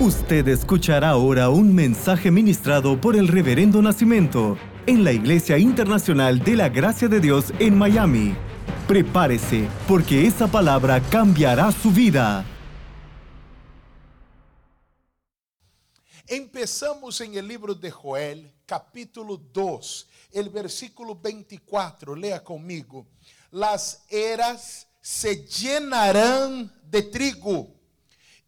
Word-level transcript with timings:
Usted 0.00 0.46
escuchará 0.46 1.08
ahora 1.08 1.48
un 1.48 1.74
mensaje 1.74 2.30
ministrado 2.30 3.00
por 3.00 3.16
el 3.16 3.26
Reverendo 3.26 3.82
Nacimiento 3.82 4.56
en 4.86 5.02
la 5.02 5.10
Iglesia 5.10 5.58
Internacional 5.58 6.38
de 6.38 6.54
la 6.54 6.68
Gracia 6.68 7.08
de 7.08 7.18
Dios 7.18 7.46
en 7.58 7.76
Miami. 7.76 8.36
Prepárese, 8.86 9.66
porque 9.88 10.24
esa 10.24 10.46
palabra 10.46 11.00
cambiará 11.00 11.72
su 11.72 11.90
vida. 11.90 12.44
Empezamos 16.28 17.20
en 17.20 17.34
el 17.34 17.48
libro 17.48 17.74
de 17.74 17.90
Joel, 17.90 18.52
capítulo 18.66 19.36
2, 19.36 20.08
el 20.30 20.48
versículo 20.50 21.16
24. 21.16 22.14
Lea 22.14 22.44
conmigo. 22.44 23.08
Las 23.50 24.04
eras 24.08 24.86
se 25.00 25.44
llenarán 25.44 26.72
de 26.84 27.02
trigo 27.02 27.77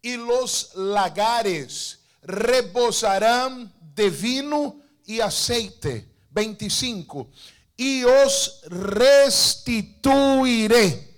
y 0.03 0.17
los 0.17 0.75
lagares 0.75 2.01
rebosarán 2.23 3.73
de 3.95 4.11
vino 4.11 4.81
y 5.07 5.21
aceite. 5.21 6.09
25. 6.31 7.29
Y 7.77 8.03
os 8.05 8.63
restituiré. 8.69 11.09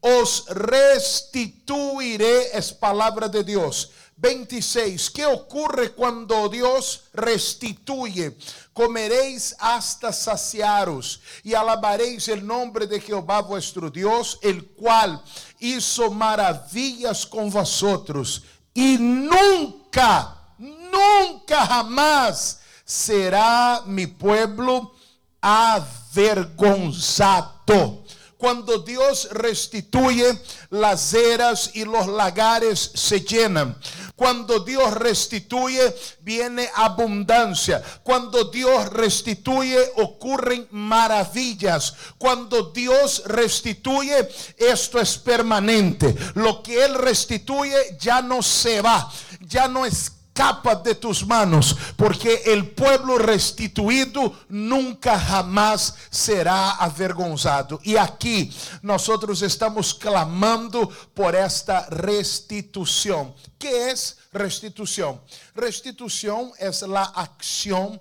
Os 0.00 0.46
restituiré 0.48 2.56
es 2.56 2.72
palabra 2.72 3.28
de 3.28 3.44
Dios. 3.44 3.90
26. 4.16 5.10
¿Qué 5.10 5.26
ocurre 5.26 5.92
cuando 5.92 6.48
Dios 6.48 7.04
restituye? 7.12 8.36
Comeréis 8.72 9.54
hasta 9.58 10.12
saciaros 10.12 11.20
y 11.42 11.54
alabaréis 11.54 12.28
el 12.28 12.46
nombre 12.46 12.86
de 12.86 13.00
Jehová 13.00 13.42
vuestro 13.42 13.90
Dios, 13.90 14.38
el 14.42 14.66
cual 14.68 15.20
hizo 15.58 16.10
maravillas 16.10 17.26
con 17.26 17.50
vosotros 17.50 18.44
y 18.74 18.98
nunca, 18.98 20.36
nunca 20.58 21.66
jamás 21.66 22.60
será 22.84 23.82
mi 23.86 24.06
pueblo 24.06 24.94
avergonzado. 25.40 28.04
Cuando 28.36 28.78
Dios 28.78 29.28
restituye, 29.32 30.38
las 30.68 31.14
eras 31.14 31.70
y 31.74 31.84
los 31.84 32.06
lagares 32.06 32.90
se 32.94 33.20
llenan. 33.20 33.76
Cuando 34.16 34.60
Dios 34.60 34.94
restituye, 34.94 35.94
viene 36.20 36.70
abundancia. 36.74 37.82
Cuando 38.02 38.44
Dios 38.44 38.88
restituye, 38.90 39.78
ocurren 39.96 40.66
maravillas. 40.70 41.94
Cuando 42.16 42.72
Dios 42.72 43.22
restituye, 43.26 44.26
esto 44.56 44.98
es 44.98 45.18
permanente. 45.18 46.16
Lo 46.34 46.62
que 46.62 46.82
Él 46.82 46.94
restituye 46.94 47.76
ya 48.00 48.22
no 48.22 48.42
se 48.42 48.80
va, 48.80 49.06
ya 49.40 49.68
no 49.68 49.84
es 49.84 50.15
escapa 50.36 50.74
de 50.74 50.94
tus 50.94 51.26
manos, 51.26 51.74
porque 51.96 52.42
el 52.44 52.68
pueblo 52.72 53.16
restituido 53.16 54.38
nunca 54.50 55.18
jamás 55.18 55.94
será 56.10 56.72
avergonzado. 56.72 57.80
Y 57.82 57.96
aquí 57.96 58.52
nosotros 58.82 59.40
estamos 59.40 59.94
clamando 59.94 60.90
por 61.14 61.34
esta 61.34 61.86
restitución. 61.86 63.34
¿Qué 63.58 63.90
es 63.90 64.18
restitución? 64.30 65.22
Restitución 65.54 66.52
es 66.58 66.82
la 66.82 67.04
acción 67.04 67.98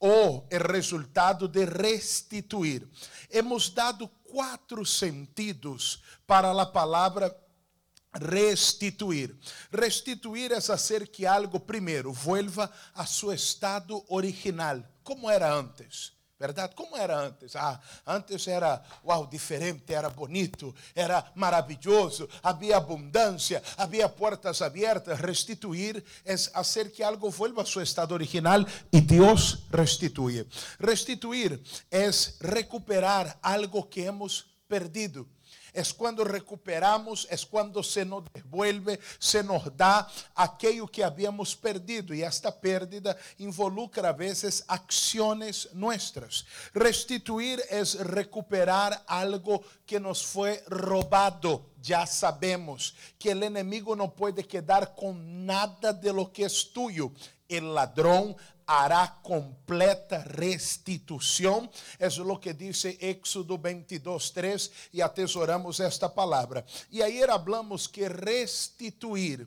o 0.00 0.44
el 0.50 0.60
resultado 0.60 1.46
de 1.46 1.66
restituir. 1.66 2.90
Hemos 3.30 3.72
dado 3.72 4.10
cuatro 4.24 4.84
sentidos 4.84 6.02
para 6.26 6.52
la 6.52 6.72
palabra 6.72 7.28
restituir. 7.28 7.45
Restituir 8.20 9.34
é 10.52 10.60
fazer 10.60 11.08
que 11.08 11.26
algo, 11.26 11.60
primeiro, 11.60 12.12
vuelva 12.12 12.70
a 12.94 13.06
seu 13.06 13.32
estado 13.32 14.04
original, 14.08 14.82
como 15.02 15.30
era 15.30 15.52
antes. 15.52 16.16
Verdade? 16.38 16.74
Como 16.74 16.98
era 16.98 17.18
antes? 17.18 17.56
Ah, 17.56 17.80
antes 18.06 18.46
era, 18.46 18.82
uau, 19.02 19.26
diferente, 19.26 19.94
era 19.94 20.10
bonito, 20.10 20.74
era 20.94 21.24
maravilhoso, 21.34 22.28
havia 22.42 22.76
abundância, 22.76 23.62
havia 23.78 24.06
portas 24.06 24.60
abertas. 24.60 25.18
Restituir 25.18 26.04
é 26.26 26.36
fazer 26.36 26.92
que 26.92 27.02
algo 27.02 27.30
vuelva 27.30 27.62
a 27.62 27.66
seu 27.66 27.80
estado 27.80 28.12
original 28.12 28.66
e 28.92 29.00
Deus 29.00 29.60
restituye. 29.70 30.46
Restituir 30.78 31.58
é 31.90 32.10
recuperar 32.42 33.38
algo 33.42 33.84
que 33.84 34.02
hemos 34.02 34.44
perdido 34.68 35.26
es 35.76 35.92
cuando 35.92 36.24
recuperamos, 36.24 37.28
es 37.30 37.44
cuando 37.44 37.82
se 37.82 38.04
nos 38.04 38.24
devuelve, 38.32 38.98
se 39.18 39.44
nos 39.44 39.76
da 39.76 40.08
aquello 40.34 40.86
que 40.86 41.04
habíamos 41.04 41.54
perdido. 41.54 42.14
Y 42.14 42.22
esta 42.22 42.58
pérdida 42.58 43.14
involucra 43.38 44.08
a 44.08 44.12
veces 44.12 44.64
acciones 44.66 45.68
nuestras. 45.74 46.46
Restituir 46.72 47.62
es 47.68 47.98
recuperar 47.98 49.04
algo 49.06 49.62
que 49.84 50.00
nos 50.00 50.24
fue 50.24 50.64
robado. 50.66 51.66
Ya 51.82 52.06
sabemos 52.06 52.94
que 53.18 53.32
el 53.32 53.42
enemigo 53.42 53.94
no 53.94 54.14
puede 54.14 54.44
quedar 54.44 54.94
con 54.94 55.44
nada 55.44 55.92
de 55.92 56.12
lo 56.12 56.32
que 56.32 56.46
es 56.46 56.72
tuyo. 56.72 57.12
El 57.48 57.74
ladrón 57.74 58.34
hará 58.66 59.06
completa 59.06 60.18
restituição. 60.18 61.70
É 61.98 62.08
o 62.08 62.36
que 62.38 62.52
diz 62.52 62.84
Éxodo 63.00 63.56
22, 63.56 64.30
3, 64.30 64.70
e 64.92 65.00
atesoramos 65.00 65.80
esta 65.80 66.08
palavra. 66.08 66.64
E 66.90 67.02
aí 67.02 67.22
hablamos 67.22 67.86
que 67.86 68.08
restituir 68.08 69.46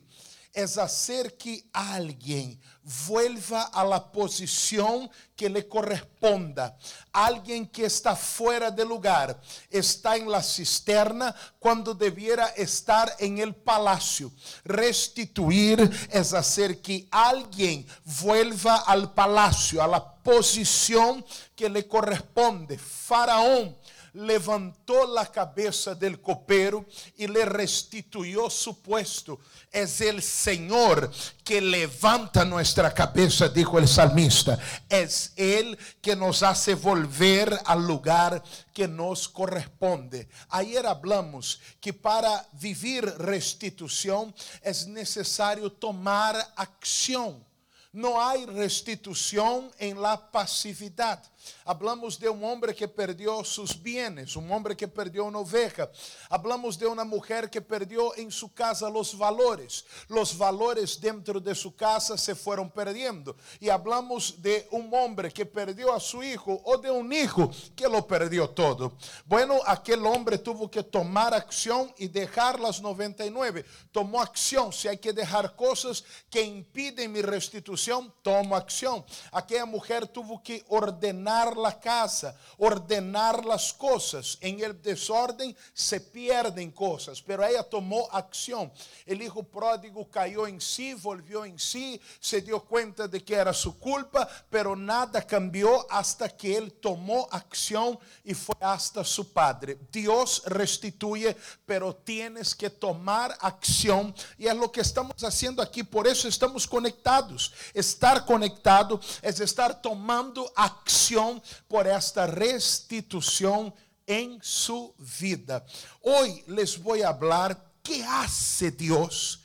é 0.52 0.66
fazer 0.66 1.36
que 1.36 1.64
alguém 1.72 2.58
vuelva 2.82 3.70
a 3.72 3.84
la 3.84 4.00
posición 4.00 5.08
que 5.36 5.48
le 5.48 5.68
corresponda. 5.68 6.76
Alguien 7.12 7.66
que 7.66 7.84
está 7.84 8.16
fuera 8.16 8.70
de 8.70 8.84
lugar 8.84 9.40
está 9.70 10.16
en 10.16 10.28
la 10.28 10.42
cisterna 10.42 11.34
cuando 11.58 11.94
debiera 11.94 12.48
estar 12.48 13.14
en 13.18 13.38
el 13.38 13.54
palacio. 13.54 14.32
Restituir 14.64 15.88
es 16.10 16.32
hacer 16.34 16.80
que 16.80 17.06
alguien 17.10 17.86
vuelva 18.20 18.76
al 18.78 19.14
palacio, 19.14 19.82
a 19.82 19.86
la 19.86 20.14
posición 20.22 21.24
que 21.54 21.68
le 21.68 21.86
corresponde. 21.86 22.76
Faraón 22.76 23.76
levantou 24.14 25.18
a 25.18 25.26
cabeça 25.26 25.94
del 25.94 26.20
copero 26.20 26.84
e 27.18 27.26
le 27.26 27.44
restituiu 27.44 28.48
su 28.50 28.80
puesto. 28.82 29.38
Es 29.72 30.00
el 30.00 30.22
Señor 30.22 31.10
que 31.44 31.60
levanta 31.60 32.44
nuestra 32.44 32.92
cabeza, 32.92 33.48
dijo 33.48 33.78
el 33.78 33.86
salmista. 33.86 34.58
Es 34.88 35.32
Él 35.36 35.78
que 36.00 36.16
nos 36.16 36.42
hace 36.42 36.74
volver 36.74 37.58
al 37.64 37.86
lugar 37.86 38.42
que 38.72 38.88
nos 38.88 39.28
corresponde. 39.28 40.28
Ayer 40.48 40.86
hablamos 40.86 41.60
que 41.80 41.92
para 41.92 42.48
vivir 42.52 43.04
restitución 43.18 44.34
es 44.62 44.86
necesario 44.86 45.70
tomar 45.70 46.36
acción. 46.56 47.44
No 47.92 48.22
hay 48.22 48.46
restitución 48.46 49.70
en 49.78 50.00
la 50.00 50.30
pasividad. 50.30 51.22
Hablamos 51.64 52.16
de 52.16 52.28
um 52.28 52.44
homem 52.44 52.74
que 52.74 52.86
perdeu 52.86 53.42
seus 53.44 53.72
bienes, 53.72 54.36
um 54.36 54.52
homem 54.52 54.74
que 54.74 54.86
perdeu 54.86 55.26
uma 55.26 55.38
oveja. 55.38 55.90
Hablamos 56.28 56.76
de 56.76 56.86
uma 56.86 57.04
mulher 57.04 57.48
que 57.48 57.60
perdeu 57.60 58.12
em 58.16 58.30
sua 58.30 58.48
casa 58.50 58.88
os 58.88 59.14
valores. 59.14 59.84
Os 60.08 60.32
valores 60.32 60.96
dentro 60.96 61.40
de 61.40 61.54
sua 61.54 61.72
casa 61.72 62.16
se 62.16 62.34
foram 62.34 62.68
perdendo. 62.68 63.36
E 63.60 63.70
hablamos 63.70 64.32
de 64.32 64.66
um 64.72 64.94
homem 64.94 65.30
que 65.30 65.44
perdeu 65.44 65.92
a 65.92 66.00
seu 66.00 66.22
hijo 66.22 66.60
ou 66.64 66.76
de 66.76 66.90
um 66.90 67.10
hijo 67.12 67.50
que 67.74 67.86
lo 67.86 68.02
perdeu 68.02 68.48
todo. 68.48 68.92
Bueno, 69.26 69.60
aquele 69.64 70.02
homem 70.02 70.38
tuvo 70.38 70.68
que 70.68 70.82
tomar 70.82 71.32
acção 71.32 71.92
e 71.98 72.08
deixar 72.08 72.58
las 72.58 72.80
99. 72.80 73.64
Tomou 73.92 74.20
acção. 74.20 74.70
Se 74.72 74.88
há 74.88 74.96
que 74.96 75.12
deixar 75.12 75.48
coisas 75.50 76.02
que 76.28 76.42
impedem 76.42 77.08
minha 77.08 77.26
restituição, 77.26 78.12
tomo 78.22 78.54
acção. 78.54 79.04
Aquela 79.32 79.66
mulher 79.66 80.06
tuvo 80.06 80.38
que 80.38 80.64
ordenar 80.68 81.39
la 81.56 81.78
casa, 81.78 82.36
ordenar 82.58 83.44
las 83.44 83.72
cosas. 83.72 84.38
En 84.40 84.62
el 84.62 84.80
desorden 84.80 85.56
se 85.72 86.00
pierden 86.00 86.70
cosas, 86.70 87.22
pero 87.22 87.44
ella 87.44 87.62
tomó 87.62 88.08
acción. 88.12 88.72
El 89.06 89.22
hijo 89.22 89.42
pródigo 89.42 90.08
cayó 90.10 90.46
en 90.46 90.60
sí, 90.60 90.94
volvió 90.94 91.44
en 91.44 91.58
sí, 91.58 92.00
se 92.20 92.40
dio 92.40 92.60
cuenta 92.64 93.08
de 93.08 93.22
que 93.24 93.34
era 93.34 93.52
su 93.52 93.78
culpa, 93.78 94.28
pero 94.48 94.76
nada 94.76 95.22
cambió 95.22 95.86
hasta 95.90 96.28
que 96.28 96.56
él 96.56 96.72
tomó 96.74 97.28
acción 97.30 97.98
y 98.24 98.34
fue 98.34 98.56
hasta 98.60 99.04
su 99.04 99.32
padre. 99.32 99.78
Dios 99.90 100.42
restituye, 100.46 101.36
pero 101.66 101.94
tienes 101.94 102.54
que 102.54 102.70
tomar 102.70 103.36
acción 103.40 104.14
y 104.38 104.46
es 104.46 104.56
lo 104.56 104.70
que 104.70 104.80
estamos 104.80 105.22
haciendo 105.22 105.62
aquí. 105.62 105.82
Por 105.82 106.06
eso 106.06 106.28
estamos 106.28 106.66
conectados. 106.66 107.52
Estar 107.74 108.24
conectado 108.24 109.00
es 109.22 109.40
estar 109.40 109.80
tomando 109.80 110.50
acción 110.54 111.19
por 111.68 111.86
esta 111.86 112.26
restituição 112.26 113.72
em 114.06 114.38
sua 114.42 114.92
vida. 114.98 115.64
Hoy 116.02 116.42
les 116.48 116.76
voy 116.76 117.02
a 117.02 117.10
hablar 117.10 117.56
qué 117.82 118.04
hace 118.04 118.70
Dios 118.70 119.40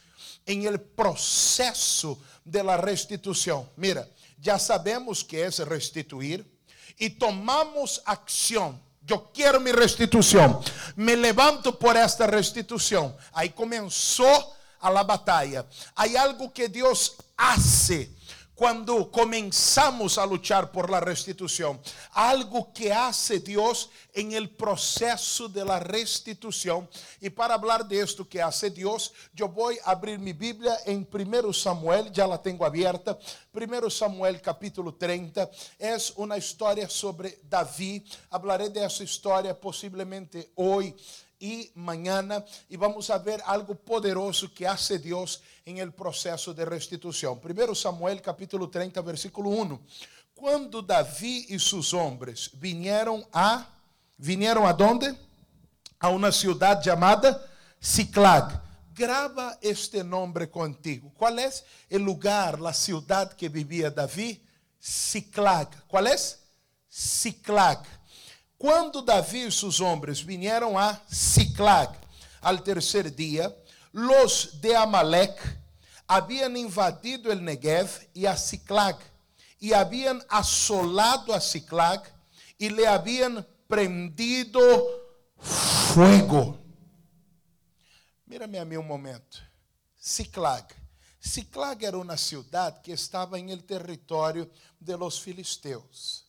en 0.45 0.66
el 0.66 0.80
proceso 0.80 2.18
de 2.44 2.63
la 2.63 2.77
restitución. 2.77 3.69
Mira, 3.75 4.07
ya 4.39 4.60
sabemos 4.60 5.24
que 5.24 5.45
es 5.45 5.60
restituir 5.60 6.45
y 6.98 7.10
tomamos 7.12 8.01
acción. 8.06 8.81
Yo 9.01 9.31
quiero 9.31 9.60
mi 9.60 9.72
restitución. 9.72 10.60
Me 10.95 11.16
levanto 11.16 11.77
por 11.77 11.95
esta 11.95 12.25
restitución. 12.25 13.16
Ahí 13.33 13.50
comenzó 13.51 14.56
a 14.80 14.89
la 14.89 15.04
batalla. 15.04 15.66
Hay 15.95 16.16
algo 16.16 16.51
que 16.51 16.69
Dios 16.69 17.16
hace 17.38 18.12
cuando 18.56 19.12
comenzamos 19.12 20.18
a 20.18 20.25
luchar 20.25 20.72
por 20.72 20.90
la 20.90 21.02
restitución. 21.02 21.80
Algo 22.13 22.72
que 22.74 22.92
hace 22.92 23.40
Dios 23.40 23.90
en 24.13 24.31
el 24.31 24.50
proceso 24.50 25.50
de 25.50 25.66
la 25.66 25.80
restitución. 25.80 26.90
Y 27.19 27.30
para 27.30 27.56
hablar 27.56 27.86
de 27.86 28.00
esto 28.00 28.28
que 28.28 28.42
hace 28.42 28.69
Dios, 28.69 29.13
yo 29.34 29.50
voy 29.50 29.78
a 29.84 29.92
abrir 29.92 30.18
mi 30.18 30.31
Biblia 30.31 30.78
en 30.86 31.07
1 31.12 31.54
Samuel, 31.54 32.12
ya 32.12 32.25
la 32.25 32.42
tengo 32.42 32.66
abierta. 32.66 33.18
1 33.54 33.90
Samuel 33.90 34.42
capítulo 34.42 34.96
30 34.96 35.50
es 35.78 36.13
una 36.16 36.38
historia 36.38 36.88
sobre 36.90 37.40
David. 37.44 38.04
Hablaré 38.30 38.69
de 38.69 38.86
esa 38.86 39.04
historia 39.04 39.60
posiblemente 39.60 40.51
hoy 40.56 40.96
y 41.46 41.72
mañana 41.76 42.44
y 42.68 42.76
vamos 42.76 43.12
a 43.12 43.20
ver 43.20 43.40
algo 43.46 43.76
poderoso 43.76 44.52
que 44.52 44.68
hace 44.68 44.98
Dios 44.98 45.44
en 45.64 45.78
el 45.78 45.94
proceso 45.94 46.56
de 46.56 46.66
restitución. 46.66 47.40
Primero 47.40 47.76
Samuel 47.76 48.20
capítulo 48.20 48.68
30 48.68 49.00
versículo 49.02 49.50
1. 49.50 49.80
Cuando 50.34 50.82
David 50.82 51.46
y 51.50 51.60
sus 51.60 51.94
hombres 51.94 52.50
vinieron 52.54 53.24
a 53.32 53.68
vinieron 54.18 54.66
a 54.66 54.74
dónde? 54.74 55.16
A 56.00 56.10
una 56.10 56.32
ciudad 56.32 56.82
llamada 56.82 57.40
Ciclag. 57.80 58.64
Graba 58.96 59.60
este 59.62 60.04
nombre 60.04 60.50
contigo. 60.50 61.12
¿Cuál 61.16 61.38
es 61.38 61.64
el 61.90 62.02
lugar, 62.02 62.60
la 62.60 62.74
ciudad 62.74 63.34
que 63.34 63.50
vivía 63.50 63.92
David? 63.92 64.40
Ciclag. 64.82 65.86
¿Cuál 65.86 66.08
es? 66.08 66.40
Ciclag. 66.90 67.84
Quando 68.66 69.04
Davi 69.04 69.44
e 69.44 69.52
seus 69.52 69.80
homens 69.80 70.22
vieram 70.22 70.76
a 70.76 71.00
Ciclag 71.08 71.96
al 72.42 72.64
terceiro 72.64 73.12
dia, 73.12 73.56
los 73.94 74.60
de 74.60 74.74
Amalek 74.74 75.40
haviam 76.08 76.56
invadido 76.58 77.32
el 77.32 77.44
Negev 77.44 78.08
e 78.16 78.26
a 78.26 78.36
Ciclag, 78.36 78.98
e 79.62 79.72
haviam 79.72 80.20
assolado 80.28 81.32
a 81.32 81.40
Ciclag 81.40 82.12
e 82.60 82.68
le 82.70 82.88
haviam 82.88 83.46
prendido 83.68 84.60
fuego. 85.94 86.58
Mira-me 88.26 88.58
a 88.58 88.66
mim 88.66 88.78
um 88.78 88.84
momento. 88.84 89.44
Ciclag. 89.96 90.66
Ciclag 91.20 91.86
era 91.86 92.00
uma 92.00 92.18
cidade 92.18 92.80
que 92.82 92.92
estava 92.92 93.38
em 93.38 93.56
território 93.60 94.50
de 94.82 94.96
los 94.96 95.20
filisteus. 95.20 96.25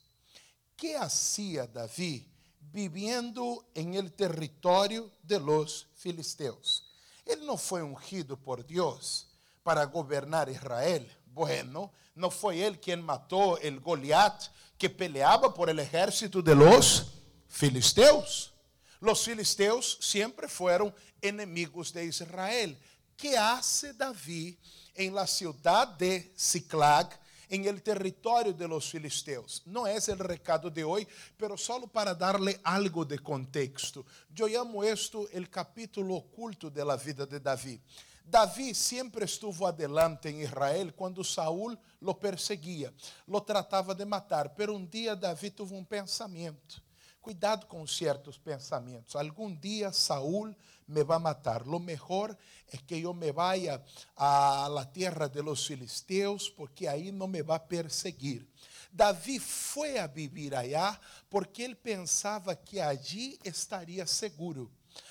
¿Qué 0.76 0.94
hacía 0.94 1.66
David 1.66 2.22
viviendo 2.60 3.66
en 3.74 3.94
el 3.94 4.12
territorio 4.12 5.10
de 5.22 5.40
los 5.40 5.88
filisteos? 5.94 6.92
Él 7.24 7.46
no 7.46 7.56
fue 7.56 7.82
ungido 7.82 8.36
por 8.36 8.64
Dios 8.66 9.26
para 9.62 9.84
gobernar 9.84 10.50
Israel. 10.50 11.10
Bueno, 11.32 11.92
no 12.14 12.30
fue 12.30 12.64
él 12.66 12.78
quien 12.78 13.02
mató 13.02 13.58
el 13.58 13.80
Goliat 13.80 14.48
que 14.76 14.90
peleaba 14.90 15.52
por 15.54 15.70
el 15.70 15.78
ejército 15.78 16.42
de 16.42 16.54
los 16.54 17.06
filisteos. 17.48 18.52
Los 19.00 19.24
filisteos 19.24 19.98
siempre 20.00 20.46
fueron 20.46 20.94
enemigos 21.22 21.92
de 21.92 22.04
Israel. 22.04 22.78
¿Qué 23.16 23.36
hace 23.38 23.94
David 23.94 24.56
en 24.94 25.14
la 25.14 25.26
ciudad 25.26 25.88
de 25.88 26.34
Ciclag? 26.36 27.18
En 27.48 27.64
el 27.64 27.82
territorio 27.82 28.52
de 28.52 28.68
los 28.68 28.90
filisteos. 28.90 29.62
No 29.66 29.86
es 29.86 30.08
el 30.08 30.18
recado 30.18 30.70
de 30.70 30.84
hoy, 30.84 31.06
pero 31.36 31.56
solo 31.56 31.86
para 31.86 32.14
darle 32.14 32.60
algo 32.62 33.04
de 33.04 33.18
contexto. 33.18 34.04
Yo 34.30 34.46
llamo 34.46 34.82
esto 34.82 35.28
el 35.32 35.48
capítulo 35.48 36.16
oculto 36.16 36.70
de 36.70 36.84
la 36.84 36.96
vida 36.96 37.26
de 37.26 37.40
David. 37.40 37.80
Davi 38.28 38.74
sempre 38.74 39.24
estuvo 39.24 39.68
adelante 39.68 40.28
em 40.28 40.42
Israel 40.42 40.92
quando 40.94 41.22
Saul 41.22 41.78
lo 42.00 42.14
perseguia, 42.14 42.92
lo 43.28 43.40
tratava 43.40 43.94
de 43.94 44.04
matar. 44.04 44.48
Pero 44.56 44.74
um 44.74 44.84
dia 44.84 45.14
Davi 45.14 45.48
teve 45.48 45.74
um 45.74 45.84
pensamento. 45.84 46.82
Cuidado 47.22 47.66
com 47.66 47.86
certos 47.86 48.36
pensamentos. 48.36 49.14
Algum 49.14 49.54
dia 49.54 49.92
Saul 49.92 50.56
me 50.86 51.02
va 51.02 51.16
a 51.16 51.20
matar. 51.20 51.66
Lo 51.66 51.78
mejor 51.78 52.36
es 52.68 52.82
que 52.82 53.00
yo 53.00 53.12
me 53.14 53.32
vaya 53.32 53.82
a 54.16 54.68
la 54.72 54.90
tierra 54.92 55.28
de 55.28 55.42
los 55.42 55.66
filisteos 55.66 56.50
porque 56.50 56.88
ahí 56.88 57.12
no 57.12 57.26
me 57.26 57.42
va 57.42 57.56
a 57.56 57.68
perseguir. 57.68 58.46
Davi 58.92 59.38
foi 59.38 59.98
a 59.98 60.06
vivir 60.06 60.54
allá 60.54 60.98
porque 61.28 61.62
ele 61.62 61.74
pensava 61.74 62.56
que 62.56 62.80
allí 62.80 63.38
estaria 63.44 64.06
seguro. 64.06 64.70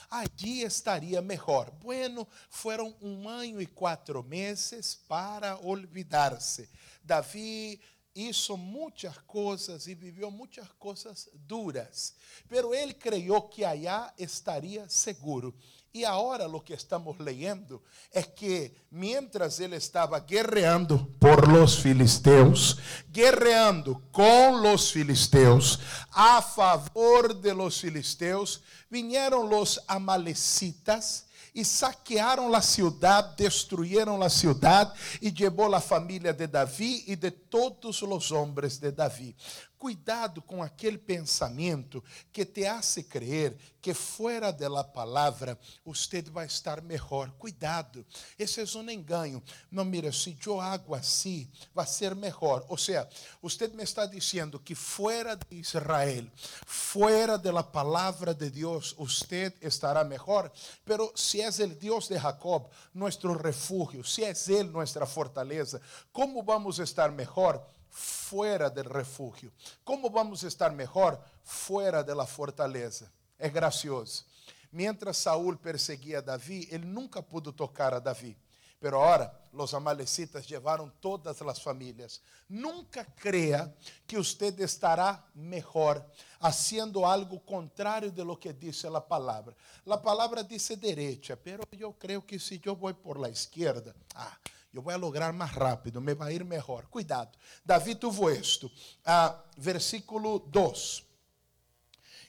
Allí 0.10 0.64
estaria 0.64 1.22
melhor. 1.22 1.70
Bueno, 1.82 2.28
foram 2.50 2.96
um 3.00 3.30
ano 3.30 3.62
e 3.62 3.68
quatro 3.68 4.24
meses 4.24 4.96
para 5.08 5.58
olvidar-se. 5.58 6.68
Davi 7.04 7.80
hizo 8.16 8.56
muitas 8.56 9.18
coisas 9.28 9.88
e 9.88 9.94
viveu 9.94 10.32
muitas 10.32 10.70
coisas 10.80 11.30
duras, 11.34 12.14
pero 12.48 12.74
ele 12.74 12.94
creyó 12.94 13.42
que 13.42 13.66
allá 13.66 14.14
estaria 14.18 14.88
seguro. 14.88 15.54
E 15.94 16.04
agora 16.04 16.46
lo 16.46 16.60
que 16.62 16.74
estamos 16.74 17.18
leyendo 17.20 17.82
é 18.12 18.22
que 18.22 18.74
mientras 18.92 19.62
ele 19.62 19.78
estava 19.78 20.20
guerreando 20.20 21.08
por 21.20 21.48
los 21.48 21.78
filisteus, 21.78 22.78
guerreando 23.10 24.04
com 24.12 24.58
los 24.62 24.92
filisteus, 24.92 25.80
a 26.12 26.42
favor 26.42 27.34
de 27.34 27.54
los 27.54 27.80
filisteus, 27.80 28.62
vinieron 28.90 29.50
los 29.50 29.80
amalecitas 29.88 31.28
e 31.56 31.64
saquearam 31.64 32.54
a 32.54 32.62
cidade, 32.62 33.38
destruíram 33.38 34.22
a 34.22 34.30
cidade 34.30 34.92
e 35.22 35.32
levou 35.32 35.74
a 35.74 35.80
família 35.80 36.34
de 36.34 36.46
Davi 36.46 37.06
e 37.08 37.16
de 37.16 37.32
todos 37.32 38.02
os 38.02 38.32
homens 38.32 38.78
de 38.78 38.92
Davi. 38.92 39.34
Cuidado 39.78 40.42
com 40.42 40.64
aquele 40.64 40.98
pensamento 40.98 42.04
que 42.32 42.44
te 42.44 42.66
hace 42.66 43.04
creer 43.04 43.56
que 43.86 43.94
fora 43.94 44.52
da 44.52 44.84
palavra 44.84 45.60
você 45.86 46.20
vai 46.24 46.48
estar 46.48 46.82
melhor. 46.82 47.30
Cuidado, 47.38 48.04
esse 48.40 48.60
é 48.60 48.80
um 48.80 48.90
engano. 48.90 49.44
Não, 49.70 49.86
mira, 49.86 50.12
se 50.12 50.36
eu 50.44 50.60
hago 50.60 50.96
assim, 50.96 51.48
vai 51.72 51.86
ser 51.86 52.16
melhor. 52.16 52.66
Ou 52.68 52.80
seja, 52.80 53.08
você 53.40 53.68
me 53.68 53.84
está 53.84 54.08
dizendo 54.08 54.60
que 54.60 54.74
fora 54.74 55.36
de 55.36 55.56
Israel, 55.58 56.26
fora 56.66 57.38
da 57.38 57.62
palavra 57.62 58.34
de 58.34 58.50
Deus, 58.50 58.96
você 58.98 59.54
estará 59.62 60.04
melhor. 60.04 60.52
Pero 60.84 61.14
se 61.16 61.44
é 61.46 61.64
o 61.64 61.68
Deus 61.68 62.08
de 62.08 62.18
Jacob, 62.18 62.68
nosso 62.94 63.32
refúgio, 63.34 64.04
se 64.04 64.24
é 64.24 64.34
Ele 64.48 64.70
nossa 64.70 65.06
fortaleza, 65.06 65.82
como 66.12 66.44
vamos 66.44 66.80
estar 66.80 67.12
melhor? 67.12 67.66
fuera 67.96 68.70
del 68.70 68.86
refugio. 68.86 69.54
¿Cómo 69.84 70.10
vamos 70.10 70.44
a 70.44 70.48
estar 70.48 70.72
mejor? 70.74 71.18
Fuera 71.44 72.04
de 72.04 72.14
la 72.14 72.26
fortaleza. 72.26 73.10
É 73.40 73.50
gracioso. 73.50 74.26
Mientras 74.72 75.18
Saúl 75.18 75.58
perseguia 75.58 76.18
a 76.18 76.22
Davi, 76.22 76.68
ele 76.70 76.86
nunca 76.86 77.22
pudo 77.22 77.54
tocar 77.54 77.94
a 77.94 78.02
Davi. 78.02 78.36
Pero 78.80 79.02
ahora 79.02 79.32
los 79.54 79.74
amalecitas 79.74 80.46
llevaron 80.46 80.94
todas 81.00 81.40
las 81.40 81.62
familias. 81.62 82.22
Nunca 82.50 83.06
crea 83.06 83.74
que 84.06 84.18
usted 84.18 84.60
estará 84.60 85.26
mejor 85.34 86.06
haciendo 86.46 87.08
algo 87.08 87.40
contrario 87.44 88.12
de 88.12 88.24
lo 88.24 88.40
que 88.40 88.54
dice 88.54 88.90
la 88.90 89.06
palabra. 89.06 89.56
La 89.86 90.02
palabra 90.02 90.44
dice 90.44 90.78
derecha, 90.78 91.36
pero 91.36 91.64
yo 91.72 91.94
creo 91.94 92.26
que 92.26 92.40
si 92.40 92.60
yo 92.60 92.76
voy 92.76 92.94
por 92.94 93.20
la 93.20 93.30
izquierda, 93.30 93.96
ah, 94.14 94.38
eu 94.74 94.82
vou 94.82 94.98
lograr 94.98 95.32
mais 95.32 95.54
rápido, 95.54 96.02
me 96.02 96.14
vai 96.14 96.34
ir 96.34 96.44
melhor. 96.44 96.86
Cuidado. 96.88 97.32
Davi 97.64 97.96
tuvo 97.96 98.30
esto. 98.30 98.70
Ah, 99.06 99.42
versículo 99.58 100.40
2. 100.40 101.05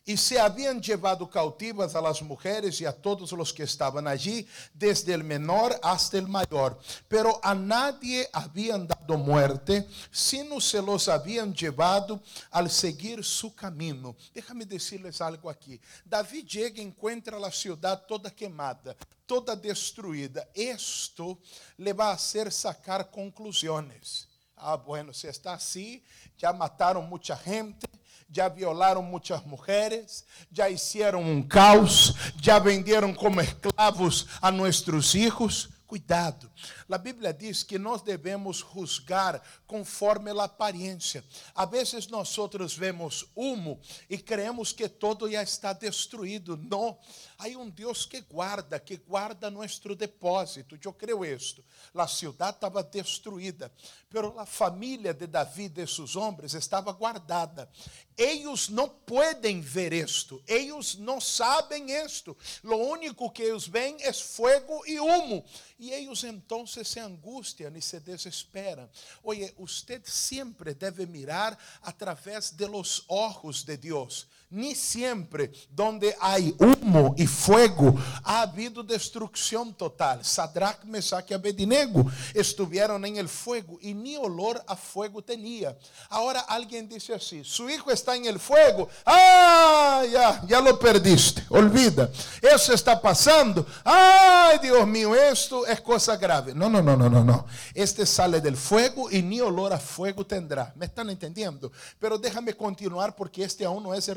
E 0.06 0.16
se 0.16 0.38
haviam 0.38 0.80
llevado 0.80 1.28
cautivas 1.28 1.96
a 1.96 2.00
las 2.00 2.22
mujeres 2.22 2.80
e 2.80 2.86
a 2.86 2.92
todos 2.92 3.32
los 3.32 3.52
que 3.52 3.64
estaban 3.64 4.06
allí, 4.06 4.46
desde 4.72 5.12
el 5.12 5.24
menor 5.24 5.76
hasta 5.82 6.16
el 6.16 6.28
mayor. 6.28 6.78
Pero 7.08 7.40
a 7.42 7.56
nadie 7.56 8.28
habían 8.32 8.86
dado 8.86 9.18
muerte, 9.18 9.84
sino 10.12 10.60
se 10.60 10.80
los 10.80 11.08
habían 11.08 11.52
llevado 11.52 12.22
al 12.52 12.70
seguir 12.70 13.24
su 13.24 13.52
camino. 13.52 14.14
Déjame 14.32 14.64
decirles 14.64 15.20
algo 15.20 15.50
aqui. 15.50 15.80
Davi 16.04 16.44
chega 16.44 16.80
e 16.80 16.84
encontra 16.84 17.36
a 17.44 17.50
cidade 17.50 18.06
toda 18.06 18.30
queimada, 18.30 18.96
toda 19.26 19.56
destruída. 19.56 20.48
Esto 20.54 21.36
le 21.76 21.92
va 21.92 22.10
a 22.10 22.14
hacer 22.14 22.52
sacar 22.52 23.10
conclusões. 23.10 24.28
Ah, 24.56 24.76
bueno, 24.76 25.12
se 25.12 25.28
está 25.28 25.52
assim, 25.52 26.00
já 26.38 26.50
mataram 26.52 27.02
muita 27.02 27.36
gente 27.36 27.85
já 28.30 28.48
violaram 28.48 29.02
muitas 29.02 29.44
mulheres, 29.44 30.24
já 30.50 30.68
hicieron 30.68 31.22
um 31.22 31.42
caos, 31.42 32.14
já 32.40 32.58
venderam 32.58 33.14
como 33.14 33.40
escravos 33.40 34.26
a 34.40 34.50
nossos 34.50 35.14
hijos. 35.14 35.68
cuidado. 35.86 36.50
A 36.88 36.98
Bíblia 36.98 37.32
diz 37.32 37.62
que 37.62 37.78
nós 37.78 38.00
devemos 38.02 38.58
juzgar 38.58 39.42
conforme 39.66 40.30
a 40.30 40.44
aparência. 40.44 41.24
A 41.54 41.64
vezes 41.64 42.06
nós 42.06 42.34
vemos 42.76 43.26
humo 43.34 43.80
e 44.08 44.16
creemos 44.16 44.72
que 44.72 44.88
todo 44.88 45.30
já 45.30 45.42
está 45.42 45.72
destruído. 45.72 46.56
Não. 46.56 46.98
Há 47.38 47.48
um 47.48 47.68
Deus 47.68 48.06
que 48.06 48.20
guarda, 48.20 48.78
que 48.78 48.96
guarda 48.96 49.50
nosso 49.50 49.94
depósito. 49.94 50.78
Eu 50.82 50.92
creio 50.92 51.24
isto. 51.24 51.64
A 51.94 52.06
cidade 52.06 52.56
estava 52.56 52.82
destruída, 52.82 53.72
pero 54.08 54.38
a 54.38 54.46
família 54.46 55.12
de 55.12 55.26
Davi, 55.26 55.68
desses 55.68 56.16
homens, 56.16 56.54
estava 56.54 56.92
guardada. 56.92 57.68
Eles 58.16 58.68
não 58.70 58.88
podem 58.88 59.60
ver 59.60 59.92
isto, 59.92 60.42
eles 60.46 60.94
não 60.94 61.20
sabem 61.20 61.90
isto. 61.90 62.36
Lo 62.62 62.76
único 62.76 63.30
que 63.30 63.42
eles 63.42 63.66
veem 63.66 63.96
é 64.00 64.12
fogo 64.12 64.82
e 64.86 64.98
humo. 64.98 65.44
E 65.78 65.90
eles 65.90 66.24
então 66.24 66.66
se 66.84 67.00
angustiam 67.00 67.76
e 67.76 67.82
se 67.82 68.00
desesperam. 68.00 68.88
Oye, 69.22 69.54
você 69.58 70.00
sempre 70.04 70.74
deve 70.74 71.06
mirar 71.06 71.58
através 71.82 72.50
de 72.50 72.66
los 72.66 73.04
ojos 73.08 73.64
de 73.64 73.76
Deus. 73.76 74.26
Ni 74.48 74.76
sempre 74.76 75.50
donde 75.70 76.14
há 76.20 76.36
humo 76.36 77.14
e 77.18 77.26
fogo 77.26 77.98
ha 78.22 78.42
habido 78.42 78.84
destruição 78.84 79.72
total. 79.72 80.22
Sadrach, 80.22 80.86
Mesach 80.86 81.28
e 81.30 81.34
Abednego 81.34 82.10
estiveram 82.32 83.04
em 83.04 83.18
el 83.18 83.26
fuego 83.26 83.76
e 83.82 83.92
ni 83.92 84.16
olor 84.16 84.62
a 84.68 84.76
fuego 84.76 85.20
tenía. 85.20 85.76
Agora 86.08 86.44
alguém 86.46 86.86
disse 86.86 87.12
assim: 87.12 87.42
su 87.42 87.68
hijo 87.68 87.90
está 87.90 88.16
en 88.16 88.26
el 88.26 88.38
fuego. 88.38 88.88
Ah, 89.04 90.04
ya, 90.10 90.42
ya 90.46 90.60
lo 90.60 90.78
perdiste. 90.78 91.44
Olvida. 91.50 92.10
Eso 92.40 92.72
está 92.72 92.94
passando. 93.00 93.66
Ai, 93.84 94.60
Deus 94.60 94.86
mío, 94.86 95.14
esto 95.14 95.66
es 95.66 95.80
cosa 95.80 96.16
grave. 96.16 96.54
No, 96.54 96.68
no, 96.68 96.80
no, 96.80 96.96
no, 96.96 97.10
no, 97.10 97.24
no. 97.24 97.46
Este 97.74 98.06
sale 98.06 98.40
del 98.40 98.56
fuego 98.56 99.10
y 99.10 99.22
ni 99.22 99.40
olor 99.40 99.72
a 99.72 99.78
fuego 99.78 100.24
tendrá. 100.24 100.72
¿Me 100.76 100.86
están 100.86 101.10
entendiendo? 101.10 101.72
Pero 101.98 102.16
déjame 102.16 102.54
continuar 102.54 103.16
porque 103.16 103.42
este 103.42 103.64
aún 103.64 103.82
no 103.82 103.92
es 103.92 104.08
el 104.08 104.14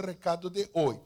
de 0.49 0.69
hoy. 0.73 0.99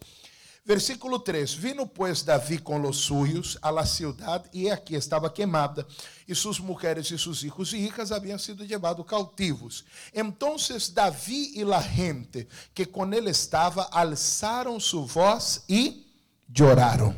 Versículo 0.66 1.20
3: 1.20 1.54
Vino, 1.54 1.86
pois, 1.86 2.24
Davi 2.24 2.58
com 2.58 2.82
os 2.88 2.98
suyos 2.98 3.58
a 3.62 3.70
la 3.70 3.86
ciudad, 3.86 4.46
e 4.54 4.70
aqui 4.70 4.96
estava 4.96 5.30
queimada, 5.30 5.86
e 6.26 6.34
suas 6.34 6.58
mulheres 6.58 7.12
e 7.12 7.20
seus 7.20 7.44
hijos 7.44 7.74
e 7.74 7.78
hijas 7.78 8.14
haviam 8.14 8.40
sido 8.40 8.64
levados 8.64 9.06
cautivos. 9.06 9.84
Então 10.14 10.56
Davi 10.94 11.52
e 11.56 11.66
la 11.66 11.82
gente 11.82 12.48
que 12.74 12.86
com 12.86 13.14
ele 13.14 13.30
estava 13.30 13.90
alçaram 13.92 14.80
sua 14.80 15.06
voz 15.06 15.64
e 15.68 16.08
choraram, 16.56 17.14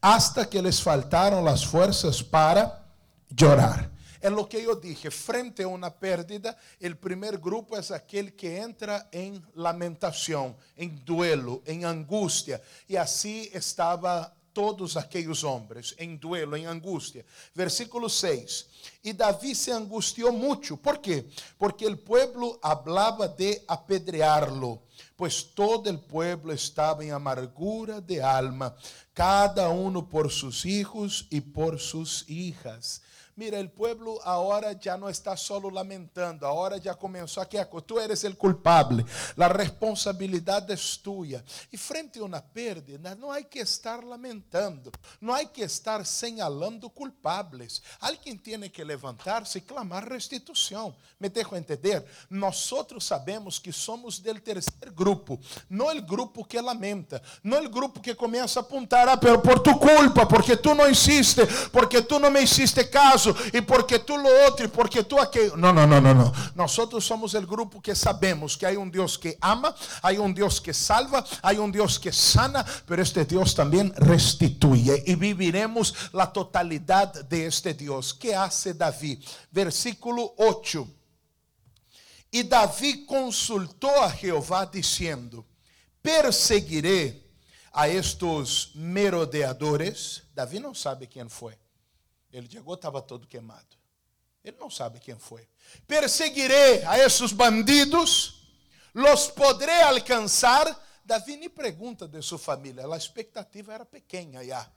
hasta 0.00 0.46
que 0.46 0.60
les 0.60 0.78
faltaram 0.78 1.44
as 1.48 1.64
forças 1.64 2.22
para 2.22 2.86
chorar. 3.36 3.95
É 4.26 4.28
o 4.28 4.44
que 4.44 4.56
eu 4.56 4.74
dije, 4.74 5.08
frente 5.08 5.62
a 5.62 5.68
uma 5.68 5.88
pérdida, 5.88 6.56
o 6.82 6.96
primeiro 6.96 7.38
grupo 7.38 7.76
é 7.76 7.94
aquele 7.94 8.32
que 8.32 8.48
entra 8.48 9.08
em 9.12 9.40
lamentação, 9.54 10.56
em 10.76 10.88
duelo, 10.88 11.62
em 11.64 11.84
angústia. 11.84 12.60
E 12.88 12.96
assim 12.96 13.48
estava 13.54 14.34
todos 14.52 14.96
aqueles 14.96 15.44
homens, 15.44 15.94
em 15.96 16.16
duelo, 16.16 16.56
em 16.56 16.66
angústia. 16.66 17.24
Versículo 17.54 18.10
6. 18.10 18.66
E 19.04 19.12
Davi 19.12 19.54
se 19.54 19.70
angustiou 19.70 20.32
muito. 20.32 20.76
¿Por 20.76 20.98
quê? 20.98 21.24
Porque 21.56 21.86
o 21.86 21.96
pueblo 21.96 22.58
hablaba 22.60 23.28
de 23.28 23.62
apedrearlo, 23.68 24.82
pois 25.16 25.40
todo 25.40 25.88
o 25.88 25.98
pueblo 25.98 26.52
estava 26.52 27.04
em 27.04 27.12
amargura 27.12 28.00
de 28.00 28.20
alma, 28.20 28.76
cada 29.14 29.70
um 29.70 30.02
por 30.02 30.32
seus 30.32 30.64
hijos 30.64 31.28
e 31.30 31.40
por 31.40 31.78
suas 31.78 32.24
hijas. 32.26 33.05
Mira, 33.38 33.58
el 33.58 33.70
pueblo 33.70 34.18
ahora 34.24 34.72
ya 34.72 34.96
no 34.96 35.10
está 35.10 35.36
solo 35.36 35.70
lamentando, 35.70 36.46
ahora 36.46 36.78
ya 36.78 36.94
comenzó 36.94 37.42
aquí, 37.42 37.58
tú 37.84 38.00
eres 38.00 38.24
el 38.24 38.34
culpable, 38.34 39.04
la 39.36 39.46
responsabilidad 39.46 40.70
es 40.70 40.98
tuya. 41.02 41.44
Y 41.70 41.76
frente 41.76 42.18
a 42.18 42.22
una 42.22 42.42
pérdida, 42.42 43.14
no 43.14 43.30
hay 43.30 43.44
que 43.44 43.60
estar 43.60 44.02
lamentando, 44.02 44.90
no 45.20 45.34
hay 45.34 45.48
que 45.48 45.64
estar 45.64 46.06
señalando 46.06 46.88
culpables. 46.88 47.82
Alguien 48.00 48.42
tiene 48.42 48.72
que 48.72 48.86
levantarse 48.86 49.58
y 49.58 49.62
clamar 49.62 50.08
restitución. 50.08 50.96
Me 51.18 51.28
dejo 51.28 51.56
entender? 51.56 52.06
Nosotros 52.30 53.04
sabemos 53.04 53.60
que 53.60 53.70
somos 53.70 54.22
del 54.22 54.40
tercer 54.40 54.92
grupo, 54.92 55.38
no 55.68 55.90
el 55.90 56.00
grupo 56.00 56.42
que 56.48 56.62
lamenta, 56.62 57.20
no 57.42 57.58
el 57.58 57.68
grupo 57.68 58.00
que 58.00 58.16
comienza 58.16 58.60
a 58.60 58.62
apuntar, 58.62 59.10
ah, 59.10 59.20
pero 59.20 59.42
por 59.42 59.62
tu 59.62 59.78
culpa, 59.78 60.26
porque 60.26 60.56
tú 60.56 60.74
no 60.74 60.88
hiciste, 60.88 61.46
porque 61.70 62.00
tú 62.00 62.18
no 62.18 62.30
me 62.30 62.40
hiciste 62.40 62.88
caso 62.88 63.25
e 63.52 63.60
porque 63.62 63.98
tu 63.98 64.16
lo 64.16 64.28
outro, 64.44 64.64
e 64.64 64.68
porque 64.68 65.02
tu 65.02 65.18
aquilo. 65.18 65.56
Não, 65.56 65.72
não, 65.72 65.86
não, 65.86 66.00
não, 66.00 66.14
não. 66.14 66.32
Nós 66.54 66.72
somos 66.72 67.34
o 67.34 67.42
grupo 67.42 67.80
que 67.80 67.94
sabemos 67.94 68.56
que 68.56 68.66
há 68.66 68.70
um 68.70 68.88
Deus 68.88 69.16
que 69.16 69.36
ama, 69.40 69.74
há 70.02 70.10
um 70.12 70.32
Deus 70.32 70.58
que 70.58 70.72
salva, 70.72 71.24
há 71.42 71.52
um 71.52 71.70
Deus 71.70 71.98
que 71.98 72.12
sana, 72.12 72.64
pero 72.86 73.02
este 73.02 73.24
Deus 73.24 73.54
também 73.54 73.92
restituye 73.96 75.02
e 75.06 75.14
viviremos 75.14 76.10
a 76.12 76.26
totalidade 76.26 77.22
de 77.24 77.46
este 77.46 77.72
Deus. 77.72 78.12
Que 78.12 78.32
hace 78.32 78.74
Davi? 78.74 79.20
Versículo 79.50 80.34
8. 80.36 80.88
E 82.32 82.42
Davi 82.42 83.04
consultou 83.06 84.02
a 84.02 84.08
Jeová 84.08 84.64
dizendo: 84.64 85.44
Perseguirei 86.02 87.24
a 87.72 87.88
estes 87.88 88.70
merodeadores. 88.74 90.22
Davi 90.34 90.58
não 90.58 90.74
sabe 90.74 91.06
quem 91.06 91.28
foi. 91.28 91.54
Ele 92.36 92.48
chegou, 92.50 92.74
estava 92.74 93.00
todo 93.00 93.26
queimado. 93.26 93.64
Ele 94.44 94.58
não 94.60 94.70
sabe 94.70 95.00
quem 95.00 95.18
foi. 95.18 95.48
Perseguirei 95.86 96.84
a 96.84 96.98
esses 96.98 97.32
bandidos, 97.32 98.42
los 98.92 99.28
poderei 99.28 99.80
alcançar. 99.80 100.84
Davi 101.02 101.38
nem 101.38 101.48
pergunta 101.48 102.06
de 102.06 102.20
sua 102.20 102.38
família, 102.38 102.86
a 102.86 102.96
expectativa 102.96 103.72
era 103.72 103.86
pequena 103.86 104.44
já. 104.44 104.70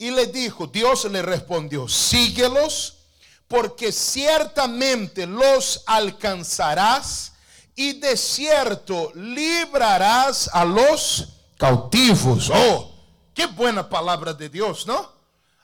E 0.00 0.10
lhe 0.10 0.26
dijo, 0.26 0.66
Deus 0.66 1.04
lhe 1.04 1.22
respondeu: 1.22 1.88
síguelos, 1.88 2.94
porque 3.46 3.92
certamente 3.92 5.26
los 5.26 5.80
alcançarás 5.86 7.34
e 7.76 7.92
de 7.92 8.16
cierto 8.16 9.12
librarás 9.14 10.50
a 10.52 10.64
los 10.64 11.28
cautivos. 11.56 12.50
Oh, 12.50 12.92
que 13.32 13.46
buena 13.46 13.88
palavra 13.88 14.34
de 14.34 14.48
Deus, 14.48 14.84
não? 14.84 15.13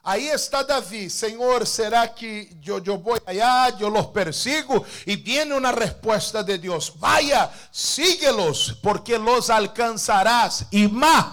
Aí 0.03 0.29
está 0.29 0.63
Davi, 0.63 1.11
Senhor, 1.11 1.67
será 1.67 2.09
que 2.09 2.49
eu, 2.65 2.83
eu 2.85 2.99
vou 2.99 3.21
allá, 3.27 3.71
eu 3.79 3.89
los 3.89 4.07
persigo? 4.07 4.85
E 5.07 5.15
viene 5.15 5.53
uma 5.53 5.73
resposta 5.73 6.43
de 6.43 6.57
Deus: 6.57 6.93
Vaya, 6.97 7.51
síguelos, 7.71 8.79
porque 8.83 9.19
los 9.19 9.51
alcançarás. 9.51 10.67
E 10.73 10.89
más, 10.89 11.27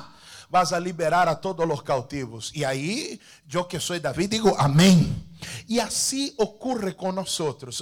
vas 0.49 0.73
a 0.73 0.79
liberar 0.79 1.29
a 1.29 1.35
todos 1.35 1.65
os 1.69 1.81
cautivos. 1.81 2.51
E 2.53 2.65
aí, 2.65 3.21
eu 3.51 3.63
que 3.65 3.79
sou 3.79 3.97
Davi, 3.99 4.27
digo 4.27 4.53
amém. 4.57 5.27
E 5.67 5.79
assim 5.79 6.33
ocorre 6.37 6.93
com 6.93 7.11
nós. 7.11 7.37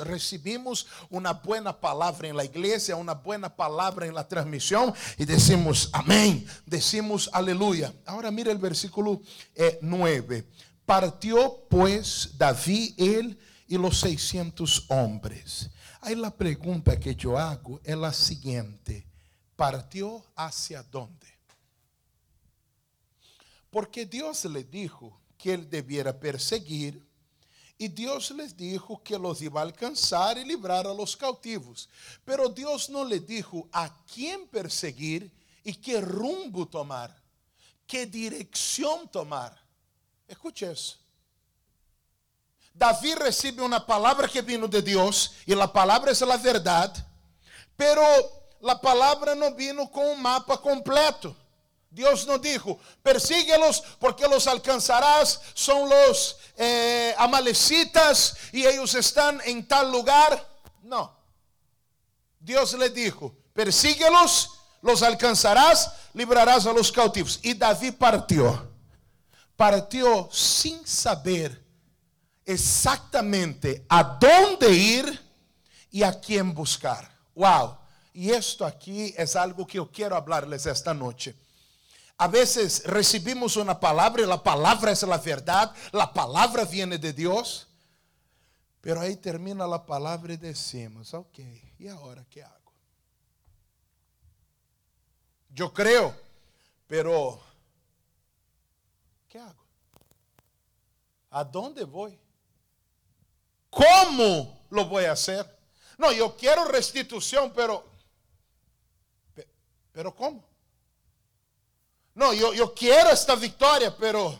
Recebemos 0.06 0.86
uma 1.10 1.34
boa 1.34 1.74
palavra 1.74 2.28
em 2.28 2.34
la 2.34 2.44
igreja, 2.44 2.96
uma 2.96 3.16
boa 3.16 3.50
palavra 3.50 4.06
em 4.06 4.12
la 4.12 4.24
transmissão 4.24 4.94
e 5.18 5.26
decimos 5.26 5.90
amém, 5.94 6.46
decimos 6.68 7.30
aleluia. 7.32 7.96
Agora 8.06 8.32
mira 8.32 8.54
o 8.54 8.58
versículo 8.58 9.22
eh, 9.56 9.80
9. 9.82 10.46
Partió 10.86 11.66
pues 11.70 12.38
David, 12.38 12.94
él 12.98 13.40
y 13.68 13.78
los 13.78 14.00
600 14.00 14.86
hombres. 14.90 15.70
Ahí 16.02 16.16
la 16.16 16.36
pregunta 16.36 17.00
que 17.00 17.16
yo 17.16 17.38
hago 17.38 17.80
es 17.84 17.98
la 17.98 18.14
siguiente. 18.14 19.08
¿Partió 19.56 20.24
hacia 20.36 20.84
dónde? 20.84 21.28
Porque 23.72 24.06
Dios 24.06 24.46
le 24.46 24.64
dijo 24.64 25.20
que 25.38 25.54
él 25.54 25.70
debiera 25.70 26.20
perseguir 26.20 27.04
y 27.78 27.90
Dios 27.90 28.32
les 28.32 28.56
dijo 28.56 29.04
que 29.04 29.18
los 29.18 29.42
iba 29.42 29.60
a 29.60 29.64
alcanzar 29.64 30.38
y 30.38 30.46
librar 30.46 30.88
a 30.88 30.94
los 30.94 31.18
cautivos. 31.18 31.90
Pero 32.24 32.48
Dios 32.50 32.90
no 32.90 33.04
le 33.04 33.20
dijo 33.20 33.68
a 33.72 33.94
quién 34.06 34.48
perseguir 34.48 35.34
y 35.64 35.74
qué 35.74 36.00
rumbo 36.00 36.68
tomar, 36.68 37.22
qué 37.86 38.06
dirección 38.06 39.10
tomar. 39.10 39.65
Escute 40.28 40.66
isso. 40.66 41.00
Davi 42.74 43.16
recebe 43.16 43.62
uma 43.62 43.80
palavra 43.80 44.28
que 44.28 44.42
vino 44.42 44.68
de 44.68 44.82
Deus, 44.82 45.32
e 45.48 45.54
a 45.54 45.68
palavra 45.68 46.12
é 46.12 46.34
a 46.34 46.38
verdade, 46.38 47.06
pero 47.78 48.02
a 48.68 48.76
palavra 48.76 49.34
não 49.34 49.56
vino 49.56 49.88
com 49.88 50.12
um 50.12 50.16
mapa 50.16 50.58
completo. 50.58 51.36
Deus 51.90 52.26
não 52.26 52.38
dijo, 52.38 52.78
persíguelos 53.02 53.82
porque 53.98 54.28
los 54.28 54.48
alcançarás, 54.48 55.40
são 55.56 55.86
los 55.86 56.36
eh, 56.58 57.16
amalecitas 57.18 58.36
e 58.52 58.66
eles 58.66 58.94
estão 58.94 59.40
em 59.46 59.62
tal 59.62 59.86
lugar. 59.86 60.46
Não. 60.84 61.10
Deus 62.38 62.74
lhe 62.74 62.90
dijo, 62.90 63.34
persíguelos, 63.54 64.50
los 64.82 65.02
alcançarás, 65.02 65.90
librarás 66.14 66.68
a 66.68 66.74
los 66.74 66.92
cautivos. 66.92 67.40
E 67.42 67.54
Davi 67.54 67.94
partiu 67.94 68.75
partiu 69.58 70.30
sem 70.32 70.86
saber 70.86 71.64
exactamente 72.46 73.86
a 73.90 74.04
dónde 74.04 74.72
ir 74.72 75.26
y 75.92 76.04
a 76.04 76.20
quién 76.20 76.54
buscar. 76.54 77.10
Wow. 77.34 77.78
Y 78.14 78.32
esto 78.32 78.66
aquí 78.66 79.14
es 79.18 79.36
algo 79.36 79.66
que 79.66 79.78
yo 79.78 79.92
quiero 79.92 80.16
hablarles 80.16 80.66
esta 80.66 80.94
noche. 80.94 81.36
A 82.18 82.28
veces 82.28 82.84
recibimos 82.86 83.58
una 83.58 83.78
palabra 83.78 84.24
y 84.24 84.26
la 84.26 84.42
palabra 84.42 84.92
es 84.92 85.04
la 85.04 85.18
verdad, 85.18 85.74
la 85.92 86.14
palabra 86.14 86.64
viene 86.64 86.98
de 86.98 87.12
Dios, 87.12 87.68
pero 88.80 89.02
ahí 89.02 89.18
termina 89.18 89.68
la 89.68 89.86
palabra 89.86 90.34
y 90.34 90.38
decimos, 90.38 91.14
ok, 91.14 91.40
¿y 91.78 91.88
ahora 91.90 92.26
qué 92.30 92.42
hago? 92.42 92.72
Yo 95.50 95.74
creo, 95.74 96.16
pero 96.88 97.42
¿qué 99.28 99.40
hago? 99.40 99.64
¿A 101.32 101.44
dónde 101.44 101.84
voy? 101.84 102.18
¿Cómo 103.70 104.58
lo 104.70 104.86
voy 104.86 105.06
a 105.06 105.12
hacer? 105.12 105.46
No, 105.98 106.12
yo 106.12 106.36
quiero 106.36 106.66
restitución, 106.66 107.52
pero, 107.54 107.86
pero 109.92 110.16
¿cómo? 110.16 110.44
No, 112.14 112.34
yo, 112.34 112.54
yo 112.54 112.74
quiero 112.74 113.10
esta 113.10 113.36
victoria, 113.36 113.96
pero 113.98 114.38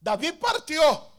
David 0.00 0.34
partió. 0.38 1.10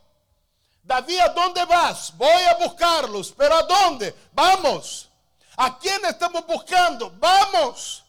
David, 0.84 1.20
¿a 1.20 1.30
dónde 1.30 1.66
vas? 1.66 2.16
Voy 2.18 2.44
a 2.44 2.56
buscarlos, 2.58 3.32
pero 3.32 3.56
¿a 3.56 3.64
dónde? 3.64 4.14
Vamos. 4.34 5.10
¿A 5.56 5.80
quién 5.80 6.04
estamos 6.06 6.46
buscando? 6.46 7.12
Vamos. 7.18 8.04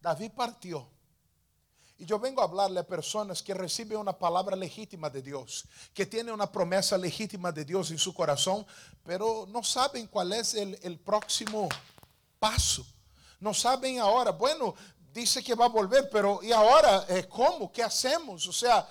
David 0.00 0.30
partió. 0.34 0.88
Y 2.00 2.06
yo 2.06 2.18
vengo 2.18 2.40
a 2.40 2.44
hablarle 2.44 2.80
a 2.80 2.86
personas 2.86 3.42
que 3.42 3.52
reciben 3.52 3.98
una 3.98 4.16
palabra 4.16 4.56
legítima 4.56 5.10
de 5.10 5.20
Dios, 5.20 5.66
que 5.92 6.06
tienen 6.06 6.32
una 6.32 6.50
promesa 6.50 6.96
legítima 6.96 7.52
de 7.52 7.62
Dios 7.62 7.90
en 7.90 7.98
su 7.98 8.14
corazón, 8.14 8.66
pero 9.04 9.46
no 9.50 9.62
saben 9.62 10.06
cuál 10.06 10.32
es 10.32 10.54
el, 10.54 10.78
el 10.82 10.98
próximo 10.98 11.68
paso. 12.38 12.86
No 13.38 13.52
saben 13.52 13.98
ahora, 13.98 14.30
bueno, 14.30 14.74
dice 15.12 15.44
que 15.44 15.54
va 15.54 15.66
a 15.66 15.68
volver, 15.68 16.08
pero 16.10 16.40
¿y 16.42 16.52
ahora 16.52 17.04
eh, 17.06 17.26
cómo? 17.28 17.70
¿Qué 17.70 17.82
hacemos? 17.82 18.46
O 18.46 18.52
sea, 18.54 18.88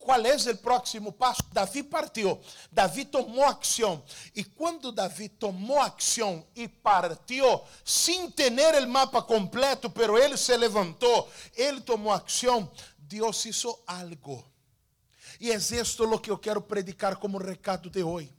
¿cuál 0.00 0.26
es 0.26 0.46
el 0.46 0.58
próximo 0.58 1.12
paso? 1.12 1.44
David 1.52 1.84
partió, 1.88 2.40
David 2.70 3.08
tomó 3.08 3.46
acción. 3.46 4.02
Y 4.34 4.42
cuando 4.44 4.90
David 4.90 5.32
tomó 5.38 5.80
acción 5.82 6.44
y 6.54 6.66
partió 6.66 7.62
sin 7.84 8.32
tener 8.32 8.74
el 8.74 8.88
mapa 8.88 9.24
completo, 9.24 9.92
pero 9.94 10.18
él 10.18 10.36
se 10.36 10.58
levantó, 10.58 11.28
él 11.54 11.84
tomó 11.84 12.12
acción, 12.12 12.68
Dios 12.98 13.46
hizo 13.46 13.84
algo. 13.86 14.44
Y 15.38 15.50
es 15.50 15.70
esto 15.70 16.04
lo 16.04 16.20
que 16.20 16.28
yo 16.28 16.40
quiero 16.40 16.66
predicar 16.66 17.18
como 17.18 17.38
recado 17.38 17.88
de 17.88 18.02
hoy 18.02 18.32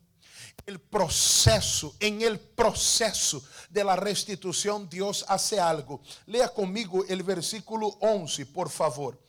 el 0.65 0.79
proceso, 0.79 1.95
en 1.99 2.21
el 2.21 2.39
proceso 2.39 3.43
de 3.69 3.83
la 3.83 3.95
restitución, 3.95 4.87
Dios 4.89 5.25
hace 5.27 5.59
algo. 5.59 6.01
Lea 6.27 6.49
conmigo 6.49 7.03
el 7.07 7.23
versículo 7.23 7.87
11, 7.99 8.45
por 8.47 8.69
favor. 8.69 9.19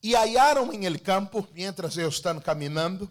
Y 0.00 0.14
hallaron 0.14 0.72
en 0.72 0.84
el 0.84 1.02
campo, 1.02 1.46
mientras 1.54 1.96
ellos 1.96 2.16
están 2.16 2.40
caminando, 2.40 3.10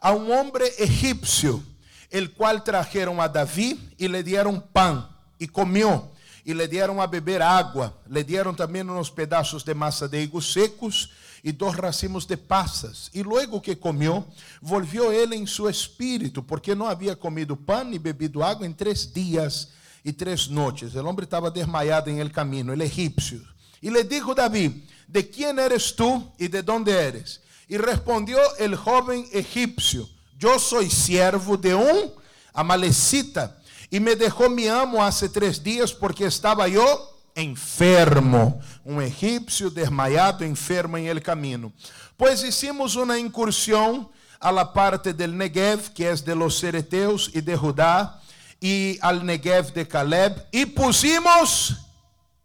a 0.00 0.12
un 0.12 0.30
hombre 0.30 0.66
egipcio, 0.78 1.62
el 2.10 2.32
cual 2.32 2.62
trajeron 2.62 3.20
a 3.20 3.28
David 3.28 3.76
y 3.98 4.08
le 4.08 4.22
dieron 4.22 4.60
pan 4.60 5.08
y 5.38 5.48
comió. 5.48 6.12
Y 6.44 6.54
le 6.54 6.66
dieron 6.66 6.98
a 7.00 7.06
beber 7.06 7.42
agua, 7.42 7.94
le 8.08 8.24
dieron 8.24 8.56
también 8.56 8.88
unos 8.88 9.10
pedazos 9.10 9.64
de 9.64 9.74
masa 9.74 10.08
de 10.08 10.22
higos 10.22 10.50
secos 10.50 11.10
e 11.44 11.52
dos 11.52 11.76
racimos 11.76 12.26
de 12.26 12.36
passas. 12.36 13.10
E 13.12 13.22
logo 13.22 13.60
que 13.60 13.76
comeu, 13.76 14.26
volvió 14.62 15.12
ele 15.12 15.36
em 15.36 15.46
seu 15.46 15.68
espírito, 15.68 16.42
porque 16.42 16.74
não 16.74 16.86
havia 16.86 17.14
comido 17.14 17.56
pão 17.56 17.84
nem 17.84 18.00
bebido 18.00 18.42
água 18.42 18.66
em 18.66 18.72
três 18.72 19.12
dias 19.12 19.68
e 20.04 20.12
três 20.12 20.48
noites. 20.48 20.94
O 20.94 21.06
homem 21.06 21.24
estava 21.24 21.50
desmaiado 21.50 22.08
em 22.10 22.18
el 22.18 22.30
caminho, 22.30 22.72
el 22.72 22.80
egípcio. 22.80 23.46
E 23.82 23.90
le 23.90 24.02
dijo 24.04 24.34
David: 24.34 24.82
¿De 25.08 25.28
quién 25.30 25.58
eres 25.58 25.96
tú 25.96 26.30
y 26.38 26.48
de 26.48 26.62
dónde 26.62 26.92
eres? 26.92 27.40
Y 27.66 27.78
respondió 27.78 28.38
el 28.58 28.76
joven 28.76 29.26
egipcio: 29.32 30.06
Yo 30.38 30.58
soy 30.58 30.90
siervo 30.90 31.56
de 31.56 31.74
un 31.74 32.12
amalecita 32.52 33.56
y 33.90 34.00
me 34.00 34.14
dejó 34.14 34.50
mi 34.50 34.68
amo 34.68 35.02
hace 35.02 35.30
tres 35.30 35.62
días 35.62 35.92
porque 35.92 36.26
estaba 36.26 36.68
yo 36.68 37.16
enfermo, 37.34 38.60
um 38.84 39.00
egípcio 39.00 39.70
desmaiado, 39.70 40.44
enfermo 40.44 40.98
em 40.98 41.06
el 41.06 41.22
camino. 41.22 41.72
Pues 42.16 42.42
hicimos 42.42 42.96
uma 42.96 43.18
incursão 43.18 44.10
a 44.40 44.50
la 44.50 44.64
parte 44.64 45.14
del 45.14 45.36
Negev, 45.36 45.90
que 45.94 46.10
es 46.10 46.24
de 46.24 46.34
los 46.34 46.58
Cereteus 46.58 47.30
y 47.32 47.40
de 47.40 47.56
Judá, 47.56 48.20
y 48.60 48.98
al 49.00 49.24
Negev 49.24 49.72
de 49.72 49.86
Caleb, 49.86 50.46
y 50.50 50.66
pusimos 50.66 51.76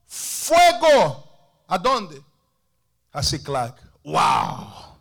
fuego. 0.08 1.28
¿A 1.68 1.78
dónde? 1.78 2.22
A. 3.14 3.22
¡Wow! 4.04 4.94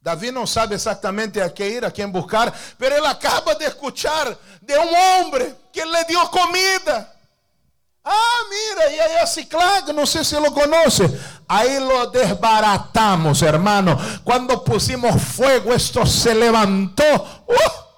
Davi 0.00 0.30
não 0.30 0.46
sabe 0.46 0.74
exatamente 0.74 1.40
a 1.40 1.50
quem 1.50 1.72
ir, 1.72 1.84
a 1.84 1.90
quem 1.90 2.08
buscar, 2.08 2.54
pero 2.78 2.94
ele 2.96 3.06
acaba 3.06 3.54
de 3.54 3.64
escuchar 3.64 4.36
de 4.62 4.78
um 4.78 4.94
homem 4.94 5.54
que 5.72 5.84
lhe 5.84 6.04
deu 6.04 6.28
comida. 6.28 7.12
Ah, 8.04 8.44
mira, 8.48 8.92
y 8.92 9.00
hay 9.00 9.26
Ciclac, 9.26 9.88
no 9.88 10.06
sé 10.06 10.24
si 10.24 10.34
lo 10.36 10.52
conoce. 10.52 11.04
Ahí 11.46 11.78
lo 11.78 12.06
desbaratamos, 12.06 13.42
hermano. 13.42 13.98
Cuando 14.24 14.64
pusimos 14.64 15.20
fuego, 15.20 15.74
esto 15.74 16.06
se 16.06 16.34
levantó. 16.34 17.04
¡Uh! 17.46 17.88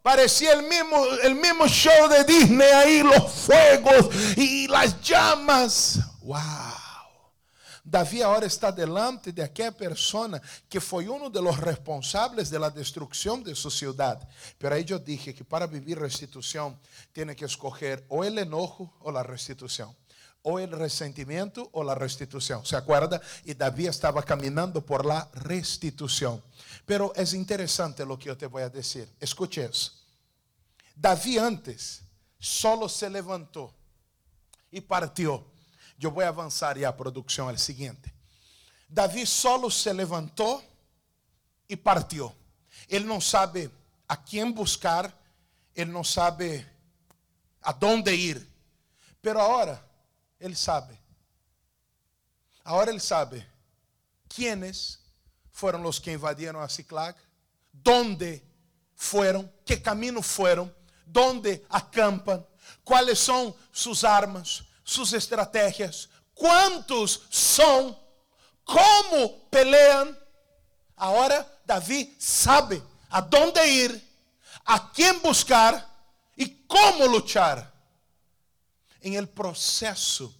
Parecía 0.00 0.52
el 0.52 0.62
mismo, 0.62 1.04
el 1.22 1.34
mismo 1.34 1.66
show 1.66 2.08
de 2.08 2.24
Disney 2.24 2.70
ahí, 2.70 3.02
los 3.02 3.30
fuegos 3.32 4.08
y 4.36 4.66
las 4.68 5.00
llamas. 5.02 5.98
¡Wow! 6.22 6.83
Davi 7.84 8.22
agora 8.22 8.46
está 8.46 8.70
delante 8.70 9.30
de 9.30 9.42
aquela 9.42 9.70
pessoa 9.70 10.40
que 10.70 10.80
foi 10.80 11.06
um 11.08 11.28
dos 11.28 11.56
responsáveis 11.56 12.48
da 12.48 12.70
destruição 12.70 13.42
de 13.42 13.54
sua 13.54 13.70
cidade. 13.70 14.26
Pero 14.58 14.74
aí 14.74 14.86
eu 14.88 14.98
dije 14.98 15.34
que 15.34 15.44
para 15.44 15.66
vivir 15.66 15.98
restituição, 15.98 16.78
tem 17.12 17.34
que 17.34 17.44
escolher 17.44 18.02
ou 18.08 18.20
o 18.20 18.24
enojo 18.24 18.90
ou 19.00 19.16
a 19.16 19.22
restituição. 19.22 19.94
ou 20.44 20.60
o 20.60 20.76
ressentimento 20.76 21.68
ou 21.72 21.88
a 21.88 21.94
restituição. 21.94 22.64
¿Se 22.64 22.76
acuerda? 22.76 23.20
E 23.46 23.54
Davi 23.54 23.86
estava 23.86 24.22
caminhando 24.22 24.82
por 24.82 25.04
la 25.04 25.28
restituição. 25.32 26.42
Pero 26.86 27.12
é 27.16 27.22
interessante 27.34 28.02
o 28.02 28.16
que 28.18 28.28
eu 28.28 28.36
te 28.36 28.46
vou 28.46 28.60
a. 28.60 29.08
Escute 29.20 29.60
isso. 29.60 30.04
Davi 30.94 31.38
antes 31.38 32.02
solo 32.38 32.88
se 32.88 33.08
levantou 33.08 33.74
e 34.70 34.80
partiu 34.80 35.42
eu 36.06 36.10
vou 36.10 36.24
avançar 36.24 36.76
e 36.76 36.84
a 36.84 36.92
produção 36.92 37.48
é 37.50 37.54
o 37.54 37.58
seguinte. 37.58 38.12
Davi 38.88 39.26
solo 39.26 39.70
se 39.70 39.92
levantou 39.92 40.62
e 41.68 41.76
partiu. 41.76 42.34
Ele 42.88 43.04
não 43.04 43.20
sabe 43.20 43.70
a 44.08 44.16
quem 44.16 44.50
buscar, 44.52 45.12
ele 45.74 45.90
não 45.90 46.04
sabe 46.04 46.66
a 47.62 47.72
dónde 47.72 48.14
ir. 48.14 48.46
Pero 49.22 49.40
agora 49.40 49.84
ele 50.38 50.54
sabe. 50.54 50.98
Agora 52.64 52.90
ele 52.90 53.00
sabe 53.00 53.46
quienes 54.28 54.98
foram 55.50 55.84
os 55.84 55.98
que 55.98 56.10
invadiram 56.10 56.60
a 56.60 56.68
Ciclag, 56.68 57.18
donde 57.72 58.42
foram, 58.94 59.50
que 59.64 59.76
caminho 59.76 60.22
foram, 60.22 60.72
donde 61.06 61.64
acampam, 61.68 62.44
quais 62.84 63.18
são 63.18 63.54
suas 63.72 64.04
armas, 64.04 64.64
sus 64.84 65.12
estrategias, 65.14 66.08
cuántos 66.34 67.22
son, 67.30 67.98
cómo 68.62 69.48
pelean. 69.50 70.16
Ahora 70.96 71.60
David 71.64 72.10
sabe 72.18 72.82
a 73.08 73.20
dónde 73.22 73.66
ir, 73.68 74.10
a 74.64 74.92
quién 74.92 75.20
buscar 75.22 75.84
y 76.36 76.64
cómo 76.66 77.06
luchar. 77.06 77.72
En 79.00 79.14
el 79.14 79.28
proceso 79.28 80.34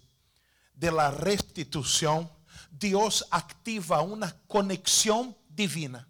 de 0.75 0.91
la 0.91 1.11
restitución, 1.11 2.31
Dios 2.71 3.27
activa 3.31 4.01
una 4.03 4.35
conexión 4.47 5.37
divina. 5.49 6.07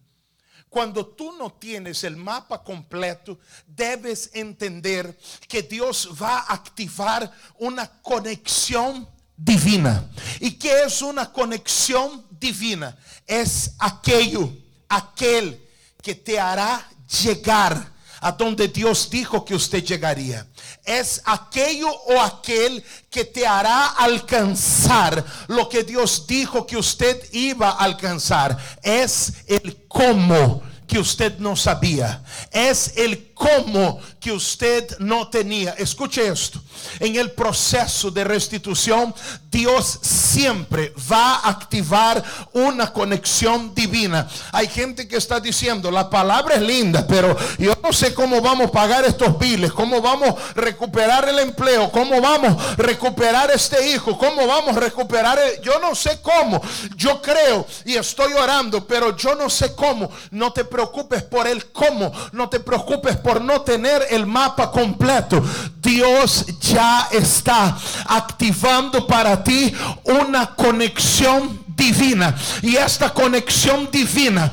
Cuando 0.74 1.06
tú 1.06 1.30
no 1.38 1.52
tienes 1.52 2.02
el 2.02 2.16
mapa 2.16 2.60
completo, 2.64 3.38
debes 3.64 4.30
entender 4.34 5.16
que 5.46 5.62
Dios 5.62 6.10
va 6.20 6.38
a 6.38 6.52
activar 6.52 7.30
una 7.60 7.88
conexión 8.02 9.08
divina. 9.37 10.10
¿Y 10.40 10.50
qué 10.58 10.82
es 10.82 11.00
una 11.00 11.30
conexión 11.30 12.26
divina? 12.28 12.98
Es 13.24 13.76
aquello, 13.78 14.52
aquel 14.88 15.64
que 16.02 16.16
te 16.16 16.40
hará 16.40 16.84
llegar 17.22 17.92
a 18.24 18.32
donde 18.32 18.68
Dios 18.68 19.10
dijo 19.10 19.44
que 19.44 19.54
usted 19.54 19.84
llegaría. 19.84 20.46
Es 20.82 21.20
aquello 21.26 21.90
o 21.90 22.18
aquel 22.22 22.82
que 23.10 23.26
te 23.26 23.46
hará 23.46 23.88
alcanzar 23.88 25.22
lo 25.48 25.68
que 25.68 25.84
Dios 25.84 26.26
dijo 26.26 26.66
que 26.66 26.78
usted 26.78 27.22
iba 27.32 27.68
a 27.68 27.84
alcanzar. 27.84 28.56
Es 28.82 29.34
el 29.46 29.76
cómo 29.88 30.62
que 30.87 30.98
usted 30.98 31.37
no 31.38 31.54
sabía. 31.54 32.24
Es 32.50 32.94
el 32.96 33.34
cómo 33.35 34.01
que 34.20 34.33
usted 34.33 34.99
no 34.99 35.29
tenía. 35.29 35.73
Escuche 35.73 36.27
esto. 36.27 36.62
En 37.01 37.16
el 37.16 37.33
proceso 37.33 38.11
de 38.11 38.25
restitución, 38.25 39.14
Dios 39.51 39.99
siempre 40.03 40.92
va 41.11 41.37
a 41.37 41.49
activar 41.51 42.23
una 42.53 42.92
conexión 42.92 43.75
divina. 43.75 44.29
Hay 44.53 44.68
gente 44.68 45.07
que 45.07 45.16
está 45.16 45.40
diciendo, 45.40 45.90
la 45.90 46.09
palabra 46.09 46.55
es 46.57 46.62
linda, 46.62 47.07
pero 47.07 47.37
yo 47.59 47.77
no 47.83 47.92
sé 47.92 48.14
cómo 48.14 48.40
vamos 48.40 48.68
a 48.68 48.73
pagar 48.73 49.05
estos 49.05 49.38
biles, 49.38 49.73
cómo 49.73 50.01
vamos 50.01 50.31
a 50.31 50.61
recuperar 50.61 51.29
el 51.29 51.38
empleo, 51.38 51.90
cómo 51.90 52.20
vamos 52.20 52.57
a 52.62 52.77
recuperar 52.77 53.51
este 53.51 53.90
hijo, 53.90 54.16
cómo 54.18 54.47
vamos 54.47 54.77
a 54.77 54.81
recuperar. 54.81 55.38
Yo 55.62 55.79
no 55.81 55.94
sé 55.94 56.20
cómo. 56.23 56.61
Yo 56.97 57.20
creo 57.20 57.66
y 57.85 57.94
estoy 57.94 58.33
orando, 58.33 58.87
pero 58.87 59.16
yo 59.16 59.35
no 59.35 59.51
sé 59.51 59.75
cómo. 59.75 60.11
No 60.31 60.53
te 60.53 60.64
preocupes 60.64 61.23
por 61.23 61.47
el 61.47 61.66
cómo. 61.73 62.12
No 62.33 62.49
te 62.49 62.61
preocupes 62.61 63.16
por 63.24 63.40
no 63.40 63.62
tener 63.62 64.06
el 64.10 64.26
mapa 64.26 64.70
completo. 64.70 65.42
Dios 65.80 66.46
ya 66.60 67.08
está 67.10 67.76
activando 68.06 69.06
para 69.06 69.42
ti 69.42 69.74
una 70.04 70.54
conexión 70.54 71.63
divina. 71.76 72.34
Y 72.62 72.76
esta 72.76 73.10
conexión 73.10 73.88
divina 73.90 74.50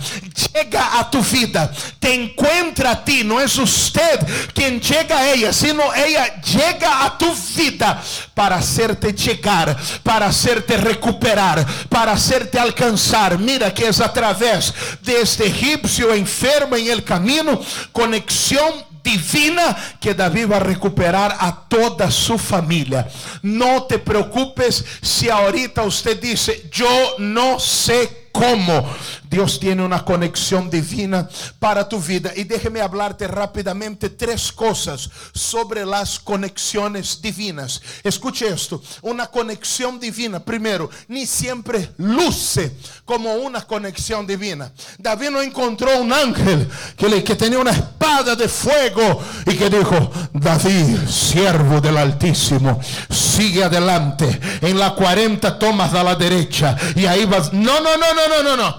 llega 0.53 0.99
a 0.99 1.10
tu 1.10 1.21
vida, 1.21 1.71
te 1.99 2.13
encuentra 2.13 2.91
a 2.91 3.03
ti. 3.03 3.23
No 3.23 3.39
es 3.39 3.57
usted 3.57 4.19
quien 4.53 4.79
llega 4.79 5.19
a 5.19 5.31
ella, 5.31 5.53
sino 5.53 5.93
ella 5.93 6.41
llega 6.41 7.05
a 7.05 7.17
tu 7.17 7.34
vida 7.55 8.01
para 8.34 8.57
hacerte 8.57 9.13
llegar, 9.13 9.77
para 10.03 10.27
hacerte 10.27 10.77
recuperar, 10.77 11.65
para 11.89 12.13
hacerte 12.13 12.60
alcanzar. 12.60 13.38
Mira 13.38 13.73
que 13.73 13.88
es 13.88 13.99
a 13.99 14.12
través 14.12 14.73
de 15.01 15.21
este 15.21 15.47
egipcio 15.47 16.13
enfermo 16.13 16.75
en 16.75 16.88
el 16.88 17.03
camino, 17.03 17.62
conexión 17.91 18.90
divina 19.03 19.75
que 19.99 20.13
David 20.13 20.51
va 20.51 20.57
a 20.57 20.59
recuperar 20.59 21.35
a 21.39 21.67
toda 21.67 22.09
su 22.11 22.37
familia. 22.37 23.07
No 23.41 23.83
te 23.83 23.99
preocupes 23.99 24.83
si 25.01 25.29
ahorita 25.29 25.83
usted 25.83 26.19
dice, 26.19 26.69
yo 26.71 27.15
no 27.19 27.59
sé 27.59 28.29
cómo. 28.31 28.85
Dios 29.32 29.62
tiene 29.62 29.82
una 29.82 30.04
conexión 30.04 30.70
divina 30.70 31.30
para 31.58 31.88
tu 31.88 32.02
vida. 32.02 32.34
Y 32.36 32.44
déjeme 32.44 32.82
hablarte 32.82 33.30
rápidamente 33.30 34.10
tres 34.10 34.52
cosas 34.52 35.10
sobre 35.34 35.86
las 35.86 36.20
conexiones 36.20 37.22
divinas. 37.22 37.82
Escuche 38.04 38.50
esto, 38.50 38.84
una 39.02 39.28
conexión 39.28 40.02
divina, 40.02 40.41
primero, 40.41 40.89
ni 41.08 41.26
siempre 41.26 41.91
luce 41.98 42.76
como 43.06 43.36
una 43.36 43.62
conexión 43.62 44.28
divina. 44.28 44.70
David 44.98 45.30
no 45.30 45.41
encontró 45.41 46.02
un 46.02 46.12
ángel 46.12 46.70
que, 46.98 47.08
le, 47.08 47.24
que 47.24 47.36
tenía 47.36 47.60
una 47.60 47.72
espada 47.72 48.36
de 48.36 48.50
fuego 48.50 49.24
y 49.46 49.56
que 49.56 49.70
dijo, 49.70 50.12
David, 50.34 51.08
siervo 51.08 51.80
del 51.80 51.96
Altísimo, 51.96 52.82
sigue 53.10 53.63
adelante. 53.63 54.41
En 54.60 54.78
la 54.78 54.94
40 54.94 55.58
tomas 55.58 55.94
a 55.94 56.04
la 56.04 56.15
derecha 56.15 56.76
y 56.96 57.06
ahí 57.06 57.24
vas. 57.24 57.54
No, 57.54 57.80
no, 57.80 57.96
no, 57.96 58.13
no, 58.13 58.28
no, 58.28 58.44
no, 58.44 58.58
no. 58.58 58.76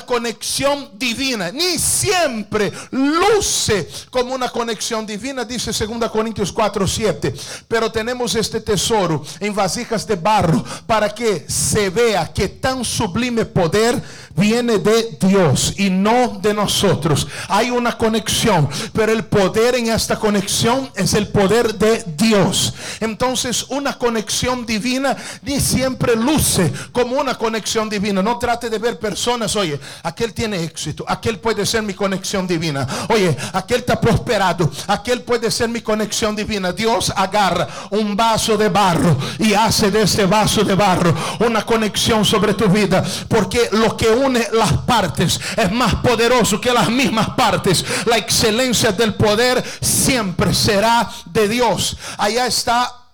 Conexión 0.00 0.90
divina. 0.94 1.50
Ni 1.50 1.78
siempre 1.78 2.72
luce 2.90 3.88
como 4.10 4.34
una 4.34 4.48
conexión 4.48 5.06
divina, 5.06 5.44
dice 5.44 5.72
2 5.72 6.10
Corintios 6.10 6.52
4, 6.52 6.86
7. 6.86 7.34
Pero 7.68 7.90
tenemos 7.90 8.34
este 8.34 8.60
tesoro 8.60 9.24
en 9.40 9.54
vasijas 9.54 10.06
de 10.06 10.16
barro 10.16 10.64
para 10.86 11.14
que 11.14 11.44
se 11.48 11.90
vea 11.90 12.32
que 12.32 12.48
tan 12.48 12.84
sublime 12.84 13.44
poder 13.44 14.02
viene 14.36 14.78
de 14.78 15.16
Dios 15.20 15.74
y 15.76 15.90
no 15.90 16.38
de 16.40 16.54
nosotros. 16.54 17.26
Hay 17.48 17.70
una 17.70 17.96
conexión, 17.96 18.68
pero 18.92 19.12
el 19.12 19.24
poder 19.24 19.74
en 19.76 19.88
esta 19.88 20.16
conexión 20.16 20.90
es 20.94 21.14
el 21.14 21.28
poder 21.28 21.74
de 21.74 22.04
Dios. 22.16 22.74
Entonces 23.00 23.66
una 23.68 23.98
conexión 23.98 24.66
divina 24.66 25.16
ni 25.42 25.60
siempre 25.60 26.16
luce 26.16 26.72
como 26.92 27.16
una 27.16 27.34
conexión 27.34 27.88
divina. 27.88 28.22
No 28.22 28.38
trate 28.38 28.70
de 28.70 28.78
ver 28.78 28.98
personas, 28.98 29.54
oye, 29.56 29.78
aquel 30.02 30.32
tiene 30.32 30.62
éxito, 30.62 31.04
aquel 31.06 31.38
puede 31.38 31.64
ser 31.66 31.82
mi 31.82 31.94
conexión 31.94 32.46
divina. 32.46 32.86
Oye, 33.08 33.36
aquel 33.52 33.80
está 33.80 34.00
prosperado, 34.00 34.70
aquel 34.86 35.22
puede 35.22 35.50
ser 35.50 35.68
mi 35.68 35.80
conexión 35.80 36.34
divina. 36.34 36.72
Dios 36.72 37.12
agarra 37.14 37.68
un 37.90 38.16
vaso 38.16 38.56
de 38.56 38.68
barro 38.68 39.16
y 39.38 39.54
hace 39.54 39.90
de 39.90 40.02
ese 40.02 40.26
vaso 40.26 40.64
de 40.64 40.74
barro 40.74 41.14
una 41.40 41.64
conexión 41.64 42.24
sobre 42.24 42.54
tu 42.54 42.68
vida, 42.68 43.04
porque 43.28 43.68
lo 43.72 43.96
que 43.96 44.08
une 44.24 44.46
las 44.52 44.72
partes. 44.78 45.40
Es 45.56 45.70
más 45.70 45.96
poderoso 45.96 46.60
que 46.60 46.72
las 46.72 46.88
mismas 46.88 47.30
partes. 47.30 47.84
La 48.06 48.16
excelencia 48.16 48.92
del 48.92 49.14
poder 49.14 49.62
siempre 49.80 50.54
será 50.54 51.10
de 51.26 51.48
Dios. 51.48 51.96
Allá 52.18 52.46
está 52.46 53.04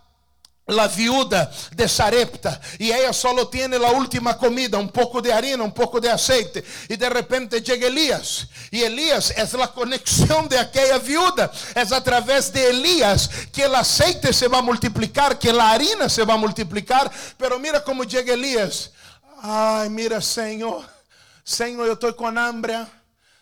la 0.70 0.88
viuda 0.88 1.50
de 1.72 1.88
Sarepta 1.88 2.60
y 2.78 2.90
ella 2.90 3.12
solo 3.12 3.48
tiene 3.48 3.78
la 3.78 3.90
última 3.90 4.36
comida, 4.36 4.78
un 4.78 4.90
poco 4.90 5.20
de 5.20 5.32
harina, 5.32 5.62
un 5.62 5.72
poco 5.72 6.00
de 6.00 6.10
aceite 6.10 6.64
y 6.88 6.96
de 6.96 7.10
repente 7.10 7.60
llega 7.60 7.88
Elías 7.88 8.48
y 8.70 8.82
Elías 8.82 9.32
es 9.36 9.52
la 9.54 9.68
conexión 9.68 10.48
de 10.48 10.58
aquella 10.58 10.98
viuda, 10.98 11.50
es 11.74 11.92
a 11.92 12.02
través 12.02 12.52
de 12.52 12.70
Elías 12.70 13.30
que 13.52 13.64
el 13.64 13.74
aceite 13.74 14.32
se 14.32 14.48
va 14.48 14.58
a 14.58 14.62
multiplicar, 14.62 15.38
que 15.38 15.52
la 15.52 15.72
harina 15.72 16.08
se 16.08 16.24
va 16.24 16.34
a 16.34 16.38
multiplicar, 16.38 17.10
pero 17.36 17.58
mira 17.58 17.82
cómo 17.82 18.04
llega 18.04 18.34
Elías, 18.34 18.90
ay 19.42 19.90
mira 19.90 20.20
Señor, 20.20 20.84
Señor 21.44 21.87
yo 21.87 21.92
estoy 21.94 22.14
con 22.14 22.38
hambre 22.38 22.76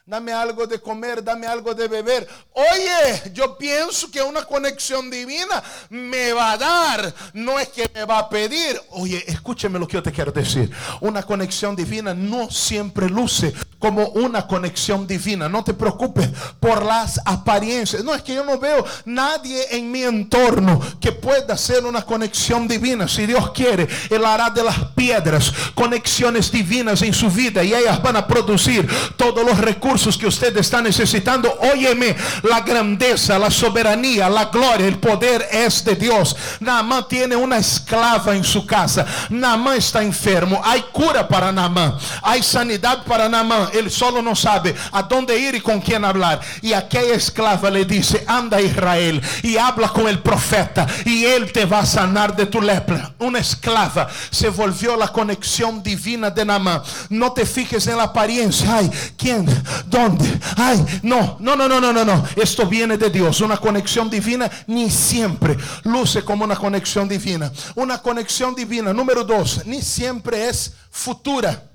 dame 0.08 0.32
algo 0.32 0.66
de 0.66 0.80
comer, 0.80 1.22
dame 1.22 1.46
algo 1.46 1.74
de 1.74 1.86
beber. 1.86 2.26
Oye, 2.54 3.30
yo 3.34 3.58
pienso 3.58 4.10
que 4.10 4.22
una 4.22 4.42
conexión 4.42 5.10
divina 5.10 5.62
me 5.90 6.32
va 6.32 6.52
a 6.52 6.56
dar, 6.56 7.14
no 7.34 7.58
es 7.58 7.68
que 7.68 7.90
me 7.94 8.06
va 8.06 8.20
a 8.20 8.28
pedir. 8.30 8.80
Oye, 8.92 9.22
escúcheme 9.26 9.78
lo 9.78 9.86
que 9.86 9.98
yo 9.98 10.02
te 10.02 10.10
quiero 10.10 10.32
decir. 10.32 10.70
Una 11.02 11.22
conexión 11.22 11.76
divina 11.76 12.14
no 12.14 12.50
siempre 12.50 13.10
luce 13.10 13.52
como 13.78 14.08
una 14.08 14.46
conexión 14.46 15.06
divina. 15.06 15.46
No 15.46 15.62
te 15.62 15.74
preocupes 15.74 16.30
por 16.58 16.82
las 16.82 17.20
apariencias. 17.26 18.02
No 18.02 18.14
es 18.14 18.22
que 18.22 18.34
yo 18.34 18.44
no 18.44 18.58
veo 18.58 18.86
nadie 19.04 19.76
en 19.76 19.92
mi 19.92 20.04
entorno 20.04 20.80
que 21.02 21.12
pueda 21.12 21.52
hacer 21.52 21.84
una 21.84 22.00
conexión 22.00 22.66
divina. 22.66 23.06
Si 23.08 23.26
Dios 23.26 23.50
quiere, 23.50 23.86
Él 24.08 24.24
hará 24.24 24.48
de 24.48 24.64
las 24.64 24.78
piedras 24.96 25.52
conexiones 25.74 26.50
divinas 26.50 27.02
en 27.02 27.12
su 27.12 27.30
vida 27.30 27.62
y 27.62 27.74
ellas 27.74 28.02
van 28.02 28.16
a 28.16 28.26
producir 28.26 28.88
todos 29.18 29.44
los 29.44 29.58
recursos 29.58 29.97
que 30.18 30.26
usted 30.26 30.56
está 30.56 30.80
necesitando, 30.80 31.52
óyeme, 31.72 32.14
la 32.42 32.60
grandeza, 32.60 33.38
la 33.38 33.50
soberanía, 33.50 34.28
la 34.28 34.46
gloria, 34.46 34.86
el 34.86 34.98
poder 34.98 35.46
es 35.50 35.84
de 35.84 35.96
Dios. 35.96 36.36
Naamán 36.60 37.06
tiene 37.08 37.36
una 37.36 37.58
esclava 37.58 38.34
en 38.34 38.44
su 38.44 38.64
casa. 38.66 39.04
Naamán 39.28 39.76
está 39.76 40.02
enfermo. 40.02 40.60
Hay 40.64 40.82
cura 40.92 41.26
para 41.26 41.52
Naamán. 41.52 41.96
Hay 42.22 42.42
sanidad 42.42 43.04
para 43.04 43.28
Naamán. 43.28 43.68
Él 43.72 43.90
solo 43.90 44.22
no 44.22 44.34
sabe 44.34 44.74
a 44.92 45.02
dónde 45.02 45.38
ir 45.38 45.54
y 45.54 45.60
con 45.60 45.80
quién 45.80 46.04
hablar. 46.04 46.40
Y 46.62 46.72
aquella 46.72 47.14
esclava 47.14 47.70
le 47.70 47.84
dice, 47.84 48.24
anda 48.26 48.60
Israel 48.60 49.20
y 49.42 49.56
habla 49.56 49.88
con 49.88 50.08
el 50.08 50.20
profeta 50.20 50.86
y 51.04 51.24
él 51.24 51.52
te 51.52 51.64
va 51.64 51.80
a 51.80 51.86
sanar 51.86 52.36
de 52.36 52.46
tu 52.46 52.60
lepra. 52.60 53.12
Una 53.18 53.38
esclava 53.38 54.08
se 54.30 54.48
volvió 54.48 54.96
la 54.96 55.08
conexión 55.08 55.82
divina 55.82 56.30
de 56.30 56.44
Naamán. 56.44 56.82
No 57.08 57.32
te 57.32 57.44
fijes 57.44 57.86
en 57.86 57.96
la 57.96 58.04
apariencia. 58.04 58.76
Ay, 58.76 58.90
¿quién? 59.16 59.46
¿Dónde? 59.88 60.40
Ay, 60.56 60.84
no, 61.02 61.36
no, 61.40 61.56
no, 61.56 61.68
no, 61.68 61.80
no, 61.80 61.92
no, 61.92 62.04
no. 62.04 62.24
Esto 62.36 62.66
viene 62.66 62.98
de 62.98 63.10
Dios. 63.10 63.40
Una 63.40 63.56
conexión 63.56 64.10
divina 64.10 64.50
ni 64.66 64.90
siempre 64.90 65.56
luce 65.84 66.22
como 66.24 66.44
una 66.44 66.56
conexión 66.56 67.08
divina. 67.08 67.50
Una 67.74 68.00
conexión 68.02 68.54
divina, 68.54 68.92
número 68.92 69.24
dos, 69.24 69.64
ni 69.66 69.82
siempre 69.82 70.48
es 70.48 70.74
futura. 70.90 71.70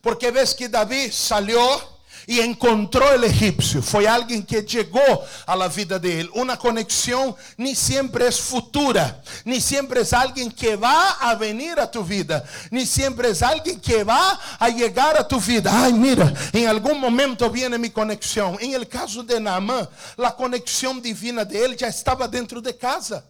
Porque 0.00 0.30
ves 0.30 0.54
que 0.54 0.68
David 0.68 1.10
salió 1.10 1.95
y 2.26 2.40
encontró 2.40 3.12
el 3.12 3.24
egipcio. 3.24 3.82
Fue 3.82 4.08
alguien 4.08 4.44
que 4.44 4.62
llegó 4.62 5.24
a 5.46 5.56
la 5.56 5.68
vida 5.68 5.98
de 5.98 6.20
él. 6.20 6.30
Una 6.34 6.56
conexión 6.56 7.34
ni 7.56 7.74
siempre 7.74 8.26
es 8.26 8.40
futura, 8.40 9.22
ni 9.44 9.60
siempre 9.60 10.00
es 10.00 10.12
alguien 10.12 10.50
que 10.50 10.76
va 10.76 11.12
a 11.12 11.34
venir 11.36 11.78
a 11.78 11.90
tu 11.90 12.02
vida, 12.04 12.44
ni 12.70 12.84
siempre 12.84 13.30
es 13.30 13.42
alguien 13.42 13.80
que 13.80 14.04
va 14.04 14.38
a 14.58 14.68
llegar 14.68 15.16
a 15.16 15.26
tu 15.26 15.40
vida. 15.40 15.70
Ay, 15.72 15.92
mira, 15.92 16.32
en 16.52 16.66
algún 16.66 17.00
momento 17.00 17.50
viene 17.50 17.78
mi 17.78 17.90
conexión. 17.90 18.56
En 18.60 18.74
el 18.74 18.88
caso 18.88 19.22
de 19.22 19.40
Naamán, 19.40 19.88
la 20.16 20.34
conexión 20.34 21.00
divina 21.00 21.44
de 21.44 21.64
él 21.64 21.76
ya 21.76 21.88
estaba 21.88 22.26
dentro 22.26 22.60
de 22.60 22.76
casa. 22.76 23.24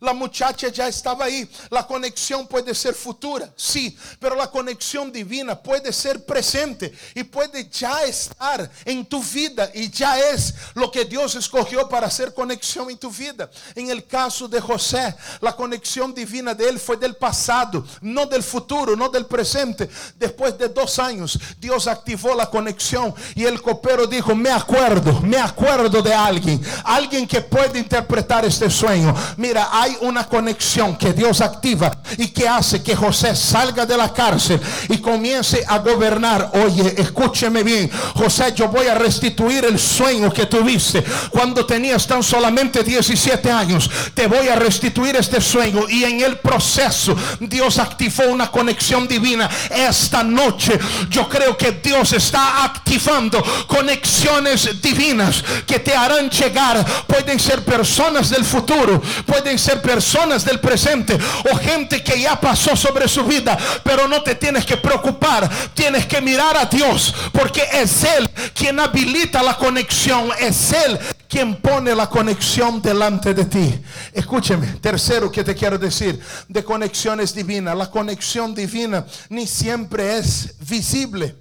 La 0.00 0.14
muchacha 0.14 0.68
ya 0.68 0.88
estaba 0.88 1.26
ahí. 1.26 1.48
La 1.68 1.86
conexión 1.86 2.46
puede 2.46 2.74
ser 2.74 2.94
futura, 2.94 3.52
sí, 3.54 3.96
pero 4.18 4.34
la 4.34 4.50
conexión 4.50 5.12
divina 5.12 5.60
puede 5.60 5.92
ser 5.92 6.24
presente 6.24 6.90
y 7.14 7.22
puede 7.22 7.68
ya 7.68 8.02
estar 8.04 8.70
en 8.86 9.04
tu 9.04 9.22
vida 9.22 9.70
y 9.74 9.90
ya 9.90 10.18
es 10.18 10.54
lo 10.72 10.90
que 10.90 11.04
Dios 11.04 11.34
escogió 11.34 11.86
para 11.86 12.06
hacer 12.06 12.32
conexión 12.32 12.90
en 12.90 12.96
tu 12.96 13.10
vida. 13.10 13.50
En 13.74 13.90
el 13.90 14.06
caso 14.06 14.48
de 14.48 14.58
José, 14.58 15.14
la 15.42 15.54
conexión 15.54 16.14
divina 16.14 16.54
de 16.54 16.70
él 16.70 16.80
fue 16.80 16.96
del 16.96 17.16
pasado, 17.16 17.84
no 18.00 18.24
del 18.24 18.42
futuro, 18.42 18.96
no 18.96 19.10
del 19.10 19.26
presente. 19.26 19.90
Después 20.16 20.56
de 20.56 20.70
dos 20.70 20.98
años, 20.98 21.38
Dios 21.58 21.86
activó 21.86 22.34
la 22.34 22.48
conexión 22.48 23.14
y 23.34 23.44
el 23.44 23.60
copero 23.60 24.06
dijo, 24.06 24.34
me 24.34 24.50
acuerdo, 24.50 25.20
me 25.20 25.36
acuerdo 25.36 26.00
de 26.00 26.14
alguien, 26.14 26.58
alguien 26.84 27.28
que 27.28 27.42
puede 27.42 27.78
interpretar 27.78 28.46
este 28.46 28.70
sueño. 28.70 29.14
Mira, 29.36 29.68
hay 29.70 29.89
una 30.00 30.26
conexión 30.26 30.96
que 30.96 31.12
Dios 31.12 31.40
activa 31.40 31.90
y 32.18 32.28
que 32.28 32.48
hace 32.48 32.82
que 32.82 32.96
José 32.96 33.34
salga 33.34 33.86
de 33.86 33.96
la 33.96 34.12
cárcel 34.12 34.60
y 34.88 34.98
comience 34.98 35.64
a 35.66 35.78
gobernar. 35.78 36.50
Oye, 36.64 36.94
escúcheme 36.96 37.62
bien, 37.62 37.90
José, 38.14 38.52
yo 38.54 38.68
voy 38.68 38.86
a 38.86 38.94
restituir 38.94 39.64
el 39.64 39.78
sueño 39.78 40.32
que 40.32 40.46
tuviste 40.46 41.04
cuando 41.30 41.64
tenías 41.66 42.06
tan 42.06 42.22
solamente 42.22 42.82
17 42.82 43.50
años. 43.50 43.90
Te 44.14 44.26
voy 44.26 44.48
a 44.48 44.56
restituir 44.56 45.16
este 45.16 45.40
sueño 45.40 45.88
y 45.88 46.04
en 46.04 46.20
el 46.20 46.38
proceso 46.38 47.16
Dios 47.40 47.78
activó 47.78 48.24
una 48.28 48.50
conexión 48.50 49.06
divina. 49.06 49.48
Esta 49.70 50.22
noche 50.22 50.78
yo 51.08 51.28
creo 51.28 51.56
que 51.56 51.72
Dios 51.82 52.12
está 52.12 52.64
activando 52.64 53.42
conexiones 53.66 54.80
divinas 54.80 55.44
que 55.66 55.78
te 55.78 55.94
harán 55.94 56.30
llegar. 56.30 56.84
Pueden 57.06 57.38
ser 57.38 57.64
personas 57.64 58.30
del 58.30 58.44
futuro, 58.44 59.00
pueden 59.26 59.58
ser 59.58 59.79
personas 59.80 60.44
del 60.44 60.60
presente 60.60 61.18
o 61.52 61.56
gente 61.56 62.02
que 62.02 62.20
ya 62.20 62.40
pasó 62.40 62.76
sobre 62.76 63.08
su 63.08 63.24
vida, 63.24 63.58
pero 63.82 64.06
no 64.08 64.22
te 64.22 64.34
tienes 64.34 64.64
que 64.64 64.76
preocupar, 64.76 65.50
tienes 65.74 66.06
que 66.06 66.20
mirar 66.20 66.56
a 66.56 66.66
Dios, 66.66 67.14
porque 67.32 67.62
es 67.72 68.04
Él 68.04 68.30
quien 68.54 68.78
habilita 68.78 69.42
la 69.42 69.56
conexión, 69.56 70.30
es 70.38 70.72
Él 70.72 70.98
quien 71.28 71.56
pone 71.56 71.94
la 71.94 72.08
conexión 72.08 72.82
delante 72.82 73.32
de 73.32 73.44
ti. 73.44 73.80
Escúcheme, 74.12 74.66
tercero 74.80 75.30
que 75.30 75.44
te 75.44 75.54
quiero 75.54 75.78
decir 75.78 76.20
de 76.48 76.64
conexiones 76.64 77.34
divinas, 77.34 77.76
la 77.76 77.90
conexión 77.90 78.54
divina 78.54 79.06
ni 79.28 79.46
siempre 79.46 80.18
es 80.18 80.54
visible. 80.60 81.36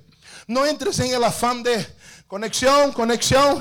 No 0.47 0.65
entres 0.65 0.99
en 0.99 1.13
el 1.13 1.23
afán 1.23 1.63
de 1.63 1.85
conexión, 2.27 2.91
conexión. 2.91 3.59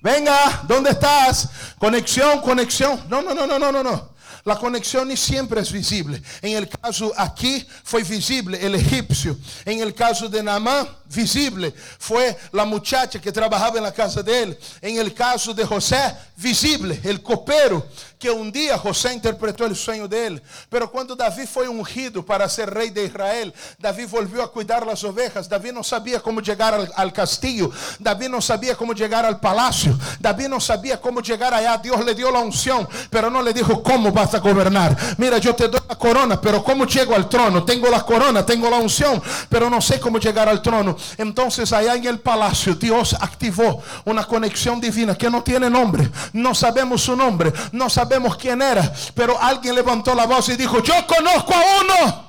Venga, 0.00 0.62
¿dónde 0.66 0.90
estás? 0.90 1.48
Conexión, 1.78 2.40
conexión. 2.40 3.04
No, 3.08 3.22
no, 3.22 3.34
no, 3.34 3.46
no, 3.46 3.58
no, 3.58 3.82
no. 3.82 4.18
La 4.44 4.56
conexión 4.56 5.08
ni 5.08 5.16
siempre 5.16 5.60
es 5.60 5.70
visible. 5.70 6.22
En 6.40 6.56
el 6.56 6.68
caso 6.68 7.12
aquí 7.16 7.66
fue 7.84 8.02
visible 8.02 8.64
el 8.64 8.74
egipcio. 8.74 9.36
En 9.64 9.80
el 9.80 9.94
caso 9.94 10.28
de 10.28 10.42
Namán, 10.42 10.88
visible 11.06 11.74
fue 11.98 12.36
la 12.52 12.64
muchacha 12.64 13.20
que 13.20 13.32
trabajaba 13.32 13.76
en 13.76 13.82
la 13.82 13.92
casa 13.92 14.22
de 14.22 14.42
él. 14.44 14.58
En 14.80 14.98
el 14.98 15.12
caso 15.12 15.52
de 15.52 15.64
José, 15.64 16.14
visible 16.36 16.98
el 17.04 17.22
copero 17.22 17.88
que 18.18 18.30
un 18.30 18.50
día 18.50 18.76
José 18.76 19.14
interpretó 19.14 19.64
el 19.64 19.76
sueño 19.76 20.08
de 20.08 20.26
él. 20.26 20.42
Pero 20.68 20.90
cuando 20.90 21.14
David 21.14 21.46
fue 21.46 21.68
ungido 21.68 22.24
para 22.24 22.48
ser 22.48 22.72
rey 22.72 22.90
de 22.90 23.04
Israel, 23.04 23.54
David 23.78 24.08
volvió 24.10 24.42
a 24.42 24.50
cuidar 24.50 24.84
las 24.84 25.04
ovejas. 25.04 25.48
David 25.48 25.72
no 25.72 25.84
sabía 25.84 26.20
cómo 26.20 26.40
llegar 26.40 26.74
al, 26.94 27.12
castillo. 27.12 27.70
David 27.98 28.28
no 28.28 28.40
sabía 28.40 28.74
cómo 28.76 28.92
llegar 28.92 29.24
al 29.24 29.38
palacio. 29.38 29.96
David 30.18 30.48
no 30.48 30.60
sabía 30.60 31.00
cómo 31.00 31.20
llegar 31.20 31.54
allá. 31.54 31.78
Dios 31.78 32.04
le 32.04 32.14
dio 32.14 32.30
la 32.30 32.40
unción, 32.40 32.88
pero 33.08 33.30
no 33.30 33.40
le 33.40 33.52
dijo 33.52 33.82
cómo 33.82 34.10
vas 34.10 34.34
a 34.34 34.38
gobernar. 34.38 34.96
Mira, 35.16 35.38
yo 35.38 35.54
te 35.54 35.68
doy 35.68 35.80
la 35.88 35.96
corona, 35.96 36.40
pero 36.40 36.64
cómo 36.64 36.86
llego 36.86 37.14
al 37.14 37.28
trono. 37.28 37.64
Tengo 37.64 37.88
la 37.88 38.04
corona, 38.04 38.44
tengo 38.44 38.68
la 38.68 38.78
unción, 38.78 39.22
pero 39.48 39.70
no 39.70 39.80
sé 39.80 40.00
cómo 40.00 40.18
llegar 40.18 40.48
al 40.48 40.60
trono. 40.60 40.96
Entonces 41.16 41.72
allá 41.72 41.94
en 41.94 42.06
el 42.06 42.18
palacio 42.18 42.74
Dios 42.74 43.14
activó 43.14 43.80
una 44.04 44.24
conexión 44.24 44.80
divina 44.80 45.16
que 45.16 45.30
no 45.30 45.42
tiene 45.42 45.70
nombre. 45.70 46.10
No 46.32 46.54
sabemos 46.54 47.02
su 47.02 47.14
nombre. 47.14 47.52
No 47.72 47.88
sabemos 47.88 48.07
sabemos 48.08 48.36
quién 48.36 48.62
era, 48.62 48.92
pero 49.14 49.40
alguien 49.40 49.74
levantó 49.74 50.14
la 50.14 50.26
voz 50.26 50.48
y 50.48 50.56
dijo, 50.56 50.82
yo 50.82 50.94
conozco 51.06 51.54
a 51.54 51.62
uno 51.80 52.27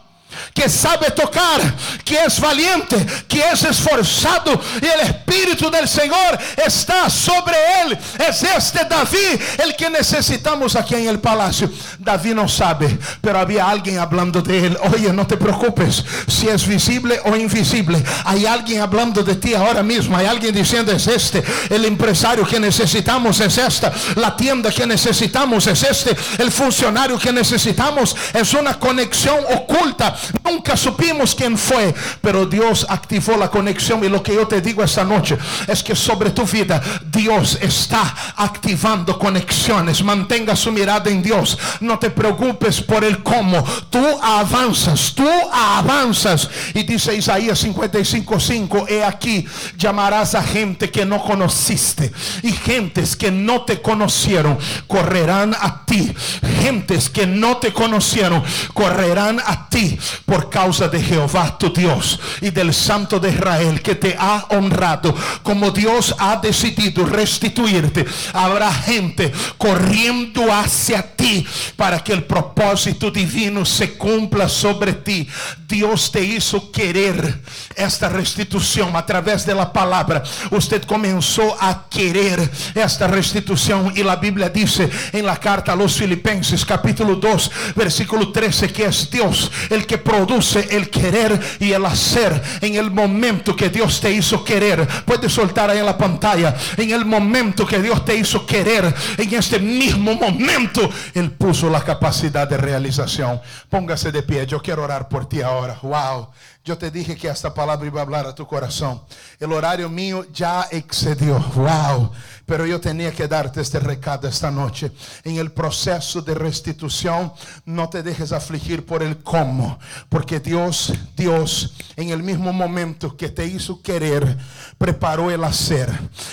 que 0.53 0.69
sabe 0.69 1.11
tocar, 1.11 1.61
que 2.03 2.17
es 2.25 2.39
valiente, 2.39 3.05
que 3.27 3.41
es 3.51 3.63
esforzado 3.63 4.59
y 4.81 4.85
el 4.85 4.99
Espíritu 5.01 5.69
del 5.69 5.87
Señor 5.87 6.37
está 6.65 7.09
sobre 7.09 7.55
él. 7.81 7.97
Es 8.27 8.43
este 8.43 8.85
David 8.85 9.41
el 9.63 9.75
que 9.75 9.89
necesitamos 9.89 10.75
aquí 10.75 10.95
en 10.95 11.07
el 11.07 11.19
palacio. 11.19 11.69
David 11.97 12.33
no 12.33 12.47
sabe, 12.47 12.97
pero 13.21 13.39
había 13.39 13.69
alguien 13.69 13.99
hablando 13.99 14.41
de 14.41 14.67
él. 14.67 14.77
Oye, 14.93 15.11
no 15.13 15.25
te 15.25 15.37
preocupes 15.37 16.03
si 16.27 16.47
es 16.47 16.67
visible 16.67 17.19
o 17.25 17.35
invisible. 17.35 18.03
Hay 18.25 18.45
alguien 18.45 18.81
hablando 18.81 19.23
de 19.23 19.35
ti 19.35 19.53
ahora 19.53 19.83
mismo. 19.83 20.17
Hay 20.17 20.25
alguien 20.25 20.53
diciendo 20.53 20.91
es 20.91 21.07
este. 21.07 21.43
El 21.69 21.85
empresario 21.85 22.45
que 22.45 22.59
necesitamos 22.59 23.39
es 23.39 23.57
esta. 23.57 23.91
La 24.15 24.35
tienda 24.35 24.71
que 24.71 24.85
necesitamos 24.85 25.67
es 25.67 25.83
este. 25.83 26.15
El 26.37 26.51
funcionario 26.51 27.17
que 27.17 27.31
necesitamos 27.31 28.15
es 28.33 28.53
una 28.53 28.79
conexión 28.79 29.39
oculta 29.55 30.15
Nunca 30.43 30.75
supimos 30.75 31.35
quién 31.35 31.57
fue, 31.57 31.93
pero 32.21 32.45
Dios 32.45 32.85
activó 32.89 33.37
la 33.37 33.49
conexión. 33.49 34.03
Y 34.03 34.09
lo 34.09 34.23
que 34.23 34.33
yo 34.33 34.47
te 34.47 34.61
digo 34.61 34.83
esta 34.83 35.03
noche 35.03 35.37
es 35.67 35.83
que 35.83 35.95
sobre 35.95 36.31
tu 36.31 36.45
vida 36.45 36.81
Dios 37.11 37.57
está 37.61 38.15
activando 38.35 39.17
conexiones. 39.17 40.03
Mantenga 40.03 40.55
su 40.55 40.71
mirada 40.71 41.09
en 41.09 41.21
Dios. 41.21 41.57
No 41.79 41.99
te 41.99 42.09
preocupes 42.09 42.81
por 42.81 43.03
el 43.03 43.21
cómo. 43.23 43.63
Tú 43.89 44.03
avanzas, 44.21 45.13
tú 45.15 45.29
avanzas. 45.51 46.49
Y 46.73 46.83
dice 46.83 47.15
Isaías 47.15 47.63
55:5, 47.63 48.85
he 48.87 49.03
aquí, 49.03 49.45
llamarás 49.77 50.35
a 50.35 50.43
gente 50.43 50.89
que 50.89 51.05
no 51.05 51.21
conociste 51.21 52.11
y 52.43 52.51
gentes 52.51 53.15
que 53.15 53.31
no 53.31 53.61
te 53.63 53.81
conocieron 53.81 54.57
correrán 54.87 55.55
a 55.59 55.85
ti. 55.85 56.13
Gentes 56.61 57.09
que 57.09 57.27
no 57.27 57.57
te 57.57 57.73
conocieron 57.73 58.43
correrán 58.73 59.39
a 59.45 59.69
ti 59.69 59.99
por 60.25 60.49
causa 60.49 60.87
de 60.87 61.01
Jehová 61.01 61.57
tu 61.57 61.71
Dios 61.71 62.19
y 62.41 62.49
del 62.49 62.73
Santo 62.73 63.19
de 63.19 63.29
Israel 63.29 63.81
que 63.81 63.95
te 63.95 64.15
ha 64.17 64.45
honrado. 64.49 65.15
Como 65.43 65.71
Dios 65.71 66.15
ha 66.19 66.37
decidido 66.37 67.05
restituirte, 67.05 68.05
habrá 68.33 68.73
gente 68.73 69.31
corriendo 69.57 70.51
hacia 70.51 71.15
ti 71.15 71.45
para 71.75 72.03
que 72.03 72.13
el 72.13 72.23
propósito 72.23 73.11
divino 73.11 73.65
se 73.65 73.93
cumpla 73.93 74.49
sobre 74.49 74.93
ti. 74.93 75.27
Dios 75.67 76.11
te 76.11 76.23
hizo 76.23 76.71
querer 76.71 77.41
esta 77.75 78.09
restitución 78.09 78.95
a 78.95 79.05
través 79.05 79.45
de 79.45 79.53
la 79.53 79.71
palabra. 79.71 80.23
Usted 80.51 80.83
comenzó 80.83 81.55
a 81.61 81.87
querer 81.89 82.49
esta 82.73 83.07
restitución 83.07 83.93
y 83.95 84.03
la 84.03 84.15
Biblia 84.15 84.49
dice 84.49 84.89
en 85.11 85.25
la 85.25 85.37
carta 85.37 85.73
a 85.73 85.75
los 85.75 85.95
Filipenses 85.95 86.65
capítulo 86.65 87.15
2 87.15 87.51
versículo 87.75 88.31
13 88.31 88.71
que 88.71 88.85
es 88.85 89.09
Dios 89.09 89.51
el 89.69 89.85
que 89.85 89.97
produce 89.99 90.67
el 90.75 90.89
querer 90.89 91.39
y 91.59 91.71
el 91.71 91.85
hacer 91.85 92.41
en 92.61 92.75
el 92.75 92.91
momento 92.91 93.55
que 93.55 93.69
Dios 93.69 93.99
te 93.99 94.11
hizo 94.11 94.43
querer. 94.43 94.87
Puedes 95.05 95.31
soltar 95.31 95.69
ahí 95.69 95.79
en 95.79 95.85
la 95.85 95.97
pantalla. 95.97 96.55
En 96.77 96.91
el 96.91 97.05
momento 97.05 97.65
que 97.65 97.81
Dios 97.81 98.03
te 98.05 98.15
hizo 98.15 98.45
querer, 98.45 98.93
en 99.17 99.33
este 99.33 99.59
mismo 99.59 100.15
momento, 100.15 100.89
Él 101.13 101.31
puso 101.31 101.69
la 101.69 101.81
capacidad 101.81 102.47
de 102.47 102.57
realización. 102.57 103.41
Póngase 103.69 104.11
de 104.11 104.23
pie. 104.23 104.45
Yo 104.45 104.61
quiero 104.61 104.83
orar 104.83 105.07
por 105.07 105.27
ti 105.27 105.41
ahora. 105.41 105.77
Wow. 105.81 106.29
Yo 106.65 106.77
te 106.77 106.91
dije 106.91 107.15
que 107.15 107.29
esta 107.29 107.53
palabra 107.53 107.87
iba 107.87 108.01
a 108.01 108.03
hablar 108.03 108.27
a 108.27 108.35
tu 108.35 108.45
corazón. 108.45 109.01
El 109.39 109.53
horario 109.53 109.89
mío 109.89 110.25
ya 110.33 110.67
excedió. 110.69 111.39
Wow. 111.55 112.11
Pero 112.45 112.65
yo 112.65 112.81
tenía 112.81 113.11
que 113.11 113.27
darte 113.27 113.61
este 113.61 113.79
recado 113.79 114.27
esta 114.27 114.51
noche. 114.51 114.91
En 115.23 115.37
el 115.37 115.51
proceso 115.51 116.21
de 116.21 116.33
restitución, 116.33 117.31
no 117.65 117.89
te 117.89 118.03
dejes 118.03 118.31
afligir 118.31 118.85
por 118.85 119.03
el 119.03 119.17
cómo. 119.19 119.79
Porque 120.09 120.39
Dios, 120.39 120.91
Dios, 121.15 121.73
en 121.95 122.09
el 122.09 122.23
mismo 122.23 122.51
momento 122.51 123.15
que 123.15 123.29
te 123.29 123.45
hizo 123.45 123.81
querer, 123.81 124.37
preparó 124.77 125.31
el 125.31 125.43
hacer. 125.43 125.89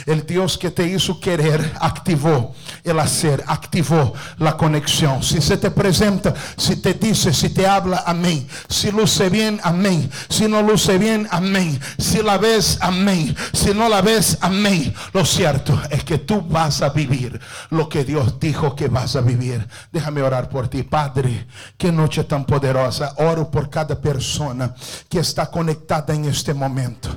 El 0.06 0.26
Dios 0.26 0.58
que 0.58 0.70
te 0.70 0.86
hizo 0.86 1.20
querer, 1.20 1.72
activó 1.80 2.54
el 2.82 2.98
hacer, 2.98 3.44
activó 3.46 4.12
la 4.38 4.56
conexión. 4.56 5.22
Si 5.22 5.40
se 5.40 5.56
te 5.56 5.70
presenta, 5.70 6.34
si 6.56 6.76
te 6.76 6.94
dice, 6.94 7.32
si 7.32 7.50
te 7.50 7.66
habla, 7.66 8.04
amén. 8.06 8.46
Si 8.68 8.90
luce 8.90 9.28
bien, 9.28 9.60
amén. 9.62 10.10
Si 10.28 10.48
no 10.48 10.62
luce 10.62 10.98
bien, 10.98 11.26
amén. 11.30 11.80
Si 11.98 12.22
la 12.22 12.38
ves, 12.38 12.78
amén. 12.80 13.34
Si 13.52 13.72
no 13.72 13.88
la 13.88 14.02
ves, 14.02 14.38
amén. 14.40 14.94
Lo 15.12 15.24
cierto 15.24 15.80
es 15.90 16.04
que 16.04 16.18
tú 16.18 16.42
vas 16.42 16.82
a 16.82 16.90
vivir 16.90 17.40
lo 17.70 17.88
que 17.88 18.04
Dios 18.04 18.38
dijo 18.38 18.74
que 18.74 18.88
vas 18.88 19.16
a 19.16 19.20
vivir. 19.20 19.66
Déjame 19.92 20.22
orar 20.22 20.48
por 20.48 20.68
ti, 20.68 20.82
Padre. 20.82 21.46
Qué 21.76 21.90
noche 21.92 22.24
tan 22.24 22.44
poderosa. 22.44 23.14
Oro 23.18 23.50
por 23.50 23.70
cada 23.70 24.00
persona 24.00 24.74
que 25.08 25.20
está 25.20 25.50
conectada 25.50 26.14
en 26.14 26.24
este 26.26 26.54
momento. 26.54 27.08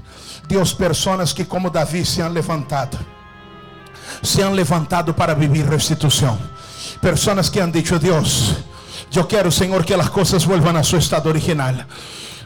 Dios, 0.47 0.73
personas 0.73 1.33
que 1.33 1.47
como 1.47 1.69
David 1.69 2.03
se 2.03 2.23
han 2.23 2.33
levantado. 2.33 2.97
Se 4.21 4.43
han 4.43 4.55
levantado 4.55 5.15
para 5.15 5.33
vivir 5.33 5.65
restitución 5.67 6.37
Personas 7.01 7.49
que 7.49 7.61
han 7.61 7.71
dicho, 7.71 7.97
Dios, 7.97 8.57
yo 9.09 9.27
quiero, 9.27 9.51
Señor, 9.51 9.85
que 9.85 9.95
las 9.95 10.09
cosas 10.09 10.45
vuelvan 10.45 10.75
a 10.75 10.83
su 10.83 10.97
estado 10.97 11.29
original. 11.29 11.87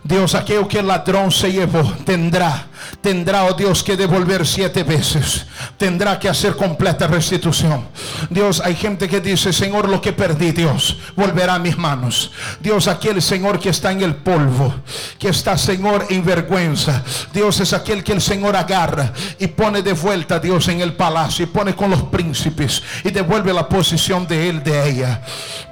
Dios, 0.04 0.36
aquello 0.36 0.68
que 0.68 0.80
el 0.80 0.88
ladrón 0.88 1.32
se 1.32 1.52
llevó, 1.52 1.82
tendrá, 2.06 2.68
tendrá, 3.02 3.46
oh 3.46 3.54
Dios, 3.54 3.84
que 3.84 3.98
devolver 3.98 4.46
siete 4.46 4.84
veces. 4.84 5.46
Tendrá 5.78 6.19
que 6.19 6.30
hacer 6.30 6.56
completa 6.56 7.08
restitución. 7.08 7.88
Dios, 8.30 8.62
hay 8.63 8.76
gente 8.76 9.08
que 9.08 9.22
dice, 9.22 9.54
Señor, 9.54 9.89
lo 9.89 10.02
que 10.02 10.13
perdí, 10.13 10.52
Dios, 10.52 10.98
volverá 11.15 11.56
a 11.56 11.60
mis 11.60 11.78
manos. 11.78 12.32
Dios, 12.60 12.88
aquel 12.88 13.22
Señor 13.22 13.60
que 13.60 13.69
está 13.69 13.91
en 13.91 14.02
el 14.02 14.15
polvo, 14.15 14.74
que 15.17 15.30
está, 15.30 15.58
Señor, 15.58 16.06
en 16.10 16.24
vergüenza. 16.24 17.04
Dios 17.34 17.60
es 17.60 17.74
aquel 17.74 18.04
que 18.04 18.13
el 18.13 18.22
Señor 18.22 18.56
agarra 18.56 19.13
y 19.39 19.48
pone 19.48 19.82
de 19.82 19.93
vuelta, 19.93 20.39
Dios, 20.39 20.67
en 20.67 20.82
el 20.82 20.93
palacio 20.93 21.43
y 21.43 21.48
pone 21.48 21.76
con 21.76 21.89
los 21.89 22.04
príncipes 22.04 22.84
y 23.04 23.12
devuelve 23.12 23.54
la 23.54 23.67
posición 23.67 24.28
de 24.28 24.50
él, 24.50 24.63
de 24.63 24.89
ella. 24.89 25.22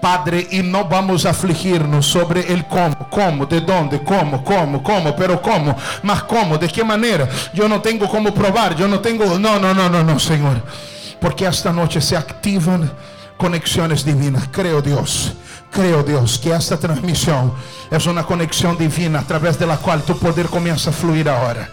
Padre, 0.02 0.47
y 0.52 0.63
no 0.63 0.86
vamos 0.86 1.26
a 1.26 1.32
afligirnos 1.32 2.06
sobre 2.06 2.52
el 2.52 2.65
cómo, 2.65 3.08
cómo, 3.10 3.45
de 3.45 3.62
dónde, 3.62 4.02
cómo 4.04 4.43
como, 4.43 4.84
como, 4.84 5.15
pero 5.15 5.41
como, 5.41 5.76
más 6.04 6.24
como, 6.24 6.58
de 6.58 6.67
qué 6.67 6.84
manera. 6.84 7.00
Yo 7.53 7.67
no 7.67 7.81
tengo 7.81 8.07
como 8.09 8.33
probar, 8.33 8.75
yo 8.75 8.87
no 8.87 8.99
tengo, 8.99 9.39
no, 9.39 9.59
no, 9.59 9.73
no, 9.73 9.89
no, 9.89 10.03
no, 10.03 10.19
Señor. 10.19 10.61
Porque 11.19 11.45
esta 11.45 11.71
noche 11.71 12.01
se 12.01 12.15
activan 12.15 12.91
conexiones 13.37 14.05
divinas. 14.05 14.47
Creo 14.51 14.81
Dios, 14.81 15.33
creo 15.71 16.03
Dios 16.03 16.39
que 16.39 16.51
esta 16.51 16.77
transmisión 16.77 17.53
es 17.89 18.05
una 18.05 18.23
conexión 18.23 18.77
divina 18.77 19.19
a 19.19 19.23
través 19.23 19.57
de 19.57 19.65
la 19.65 19.77
cual 19.77 20.03
tu 20.03 20.17
poder 20.17 20.47
comienza 20.47 20.91
a 20.91 20.93
fluir 20.93 21.27
ahora. 21.27 21.69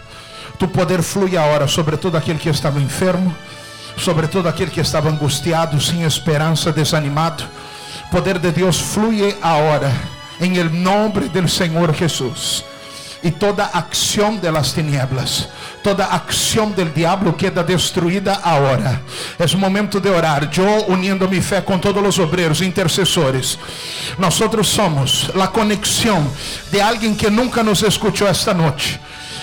Tu 0.57 0.69
poder 0.71 1.03
fluye 1.03 1.37
ahora 1.37 1.67
sobre 1.67 1.97
todo 1.97 2.17
aquel 2.17 2.37
que 2.37 2.49
estaba 2.49 2.79
enfermo, 2.79 3.33
sobre 3.95 4.27
todo 4.27 4.49
aquel 4.49 4.71
que 4.71 4.81
estaba 4.81 5.09
angustiado, 5.09 5.79
sin 5.79 6.01
esperanza, 6.01 6.71
desanimado. 6.71 7.45
Poder 8.11 8.41
de 8.41 8.51
Dios 8.51 8.81
fluye 8.81 9.37
ahora 9.41 9.91
en 10.39 10.55
el 10.55 10.83
nombre 10.83 11.29
del 11.29 11.47
Señor 11.47 11.93
Jesús. 11.93 12.65
Y 13.21 13.31
toda 13.31 13.65
acción 13.65 14.39
de 14.39 14.51
las 14.51 14.73
tinieblas, 14.73 15.49
toda 15.83 16.05
acción 16.05 16.73
del 16.73 16.93
diablo 16.93 17.35
queda 17.35 17.63
destruida 17.63 18.35
ahora. 18.35 19.01
Es 19.37 19.55
momento 19.55 19.99
de 19.99 20.09
orar. 20.09 20.49
Yo 20.49 20.85
uniendo 20.87 21.27
mi 21.27 21.41
fe 21.41 21.63
con 21.63 21.81
todos 21.81 22.01
los 22.01 22.17
obreros, 22.19 22.61
intercesores. 22.61 23.59
Nosotros 24.17 24.67
somos 24.67 25.31
la 25.35 25.51
conexión 25.51 26.29
de 26.71 26.81
alguien 26.81 27.17
que 27.17 27.29
nunca 27.29 27.61
nos 27.61 27.83
escuchó 27.83 28.27
esta 28.27 28.53
noche 28.53 28.99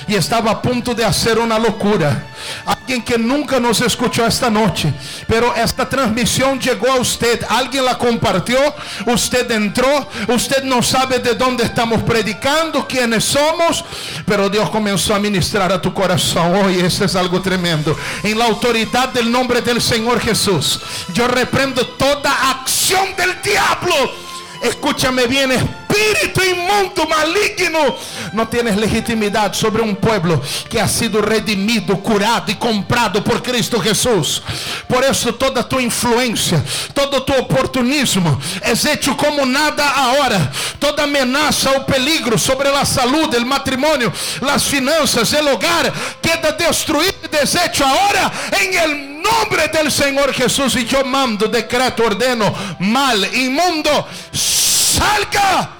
y 0.08 0.14
estaba 0.14 0.50
a 0.50 0.62
punto 0.62 0.94
de 0.94 1.04
hacer 1.04 1.38
una 1.38 1.58
locura. 1.58 2.26
Alguien 2.64 3.02
que 3.02 3.18
nunca 3.18 3.58
nos 3.58 3.80
escuchó 3.80 4.24
esta 4.26 4.48
noche, 4.48 4.92
pero 5.26 5.54
esta 5.54 5.88
transmisión 5.88 6.60
llegó 6.60 6.90
a 6.90 7.00
usted. 7.00 7.44
Alguien 7.48 7.84
la 7.84 7.98
compartió, 7.98 8.58
usted 9.06 9.50
entró, 9.50 10.08
usted 10.28 10.62
no 10.62 10.82
sabe 10.82 11.18
de 11.18 11.34
dónde 11.34 11.64
estamos 11.64 12.02
predicando, 12.02 12.86
quiénes 12.86 13.24
somos, 13.24 13.84
pero 14.24 14.48
Dios 14.48 14.70
comenzó 14.70 15.14
a 15.14 15.18
ministrar 15.18 15.72
a 15.72 15.80
tu 15.80 15.92
corazón. 15.92 16.54
Hoy 16.54 16.80
eso 16.80 17.04
es 17.04 17.16
algo 17.16 17.40
tremendo. 17.40 17.96
En 18.22 18.38
la 18.38 18.46
autoridad 18.46 19.08
del 19.08 19.30
nombre 19.30 19.60
del 19.62 19.82
Señor 19.82 20.20
Jesús, 20.20 20.80
yo 21.12 21.26
reprendo 21.26 21.86
toda 21.86 22.50
acción 22.50 23.16
del 23.16 23.40
diablo 23.42 24.26
Escúchame 24.62 25.26
bien, 25.26 25.52
espíritu 25.96 26.42
inmundo, 26.42 27.06
maligno. 27.06 27.96
No 28.32 28.48
tienes 28.48 28.76
legitimidad 28.76 29.52
sobre 29.52 29.82
un 29.82 29.96
pueblo 29.96 30.40
que 30.68 30.80
ha 30.80 30.88
sido 30.88 31.22
redimido, 31.22 31.98
curado 31.98 32.50
y 32.50 32.54
comprado 32.54 33.22
por 33.22 33.42
Cristo 33.42 33.80
Jesús. 33.80 34.42
Por 34.88 35.04
eso 35.04 35.34
toda 35.34 35.66
tu 35.68 35.80
influencia, 35.80 36.62
todo 36.92 37.22
tu 37.22 37.32
oportunismo 37.34 38.38
es 38.62 38.86
como 39.16 39.44
nada 39.44 39.88
ahora. 39.90 40.50
Toda 40.78 41.04
amenaza 41.04 41.70
o 41.72 41.86
peligro 41.86 42.38
sobre 42.38 42.70
la 42.70 42.84
salud, 42.84 43.34
el 43.34 43.46
matrimonio, 43.46 44.12
las 44.40 44.64
finanzas, 44.64 45.32
el 45.32 45.48
hogar, 45.48 45.92
queda 46.20 46.52
destruido 46.52 47.14
y 47.24 47.28
deshecho 47.28 47.84
ahora 47.84 48.32
en 48.60 48.74
el 48.74 49.22
nombre 49.22 49.68
del 49.68 49.90
Señor 49.90 50.32
Jesús. 50.32 50.76
Y 50.76 50.84
yo 50.84 51.04
mando, 51.04 51.48
decreto, 51.48 52.04
ordeno, 52.04 52.52
mal, 52.78 53.24
inmundo, 53.34 54.06
salga 54.32 55.75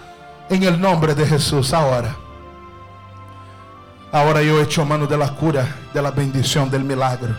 en 0.48 0.62
el 0.62 0.80
nombre 0.80 1.14
de 1.14 1.26
Jesús 1.26 1.72
ahora. 1.72 2.16
Ahora 4.12 4.42
yo 4.42 4.60
echo 4.60 4.84
mano 4.84 5.06
de 5.06 5.16
la 5.16 5.30
cura, 5.30 5.76
de 5.92 6.00
la 6.00 6.10
bendición, 6.10 6.70
del 6.70 6.84
milagro. 6.84 7.36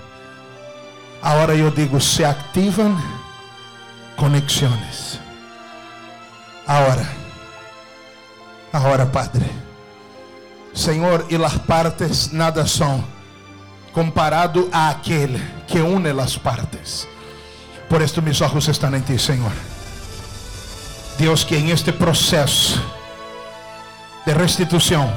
Ahora 1.21 1.55
yo 1.55 1.71
digo, 1.71 1.99
se 1.99 2.25
activan 2.25 2.97
conexiones. 4.15 5.19
Ahora, 6.65 7.09
ahora 8.71 9.11
Padre. 9.11 9.49
Señor, 10.73 11.25
y 11.29 11.37
las 11.37 11.57
partes 11.59 12.31
nada 12.33 12.67
son 12.67 13.03
comparado 13.93 14.67
a 14.71 14.89
aquel 14.89 15.41
que 15.67 15.81
une 15.81 16.13
las 16.13 16.37
partes. 16.37 17.07
Por 17.89 18.03
esto 18.03 18.21
mis 18.21 18.41
ojos 18.41 18.67
están 18.67 18.93
en 18.93 19.03
ti, 19.03 19.17
Señor. 19.17 19.51
Dios, 21.17 21.43
que 21.43 21.57
en 21.57 21.69
este 21.69 21.91
proceso 21.91 22.79
de 24.27 24.33
restitución, 24.33 25.09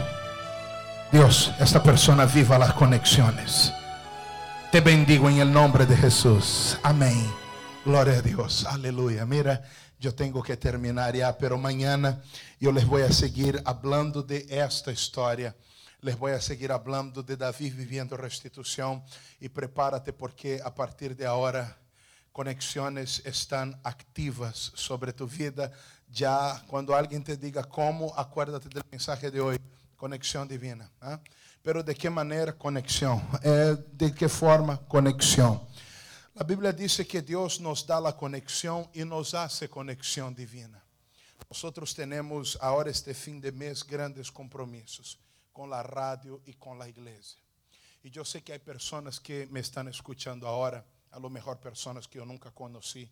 Dios, 1.10 1.52
esta 1.58 1.82
persona 1.82 2.26
viva 2.26 2.56
las 2.60 2.74
conexiones. 2.74 3.72
Te 4.70 4.80
bendigo 4.80 5.28
en 5.28 5.38
el 5.38 5.52
nombre 5.52 5.84
de 5.84 5.96
Jesús. 5.96 6.78
Amén. 6.84 7.28
Gloria 7.84 8.18
a 8.18 8.22
Dios. 8.22 8.64
Aleluya. 8.66 9.26
Mira, 9.26 9.64
yo 9.98 10.14
tengo 10.14 10.44
que 10.44 10.56
terminar 10.56 11.16
ya, 11.16 11.36
pero 11.36 11.58
mañana 11.58 12.22
yo 12.60 12.70
les 12.70 12.86
voy 12.86 13.02
a 13.02 13.12
seguir 13.12 13.60
hablando 13.64 14.22
de 14.22 14.46
esta 14.48 14.92
historia. 14.92 15.56
Les 16.02 16.16
voy 16.16 16.30
a 16.30 16.40
seguir 16.40 16.70
hablando 16.70 17.24
de 17.24 17.36
David 17.36 17.74
viviendo 17.74 18.16
restitución 18.16 19.02
y 19.40 19.48
prepárate 19.48 20.12
porque 20.12 20.60
a 20.64 20.72
partir 20.72 21.16
de 21.16 21.26
ahora 21.26 21.76
conexiones 22.30 23.22
están 23.24 23.80
activas 23.82 24.70
sobre 24.76 25.12
tu 25.12 25.26
vida. 25.26 25.72
Ya 26.12 26.60
cuando 26.66 26.94
alguien 26.94 27.22
te 27.22 27.36
diga 27.36 27.62
cómo, 27.62 28.12
acuérdate 28.16 28.68
del 28.68 28.82
mensaje 28.90 29.30
de 29.30 29.40
hoy, 29.40 29.56
conexión 29.94 30.48
divina. 30.48 30.90
¿eh? 31.02 31.18
Pero 31.62 31.84
de 31.84 31.94
qué 31.94 32.10
manera 32.10 32.52
conexión? 32.52 33.22
Eh, 33.44 33.76
¿De 33.92 34.12
qué 34.12 34.28
forma 34.28 34.76
conexión? 34.76 35.60
La 36.34 36.42
Biblia 36.42 36.72
dice 36.72 37.06
que 37.06 37.22
Dios 37.22 37.60
nos 37.60 37.86
da 37.86 38.00
la 38.00 38.16
conexión 38.16 38.88
y 38.92 39.04
nos 39.04 39.34
hace 39.34 39.68
conexión 39.68 40.34
divina. 40.34 40.82
Nosotros 41.48 41.94
tenemos 41.94 42.58
ahora 42.60 42.90
este 42.90 43.14
fin 43.14 43.40
de 43.40 43.52
mes 43.52 43.86
grandes 43.86 44.32
compromisos 44.32 45.18
con 45.52 45.70
la 45.70 45.82
radio 45.82 46.40
y 46.46 46.54
con 46.54 46.78
la 46.78 46.88
iglesia. 46.88 47.40
Y 48.02 48.10
yo 48.10 48.24
sé 48.24 48.42
que 48.42 48.52
hay 48.52 48.58
personas 48.58 49.20
que 49.20 49.46
me 49.50 49.60
están 49.60 49.86
escuchando 49.86 50.48
ahora, 50.48 50.84
a 51.10 51.20
lo 51.20 51.30
mejor 51.30 51.60
personas 51.60 52.08
que 52.08 52.18
yo 52.18 52.24
nunca 52.24 52.50
conocí, 52.50 53.08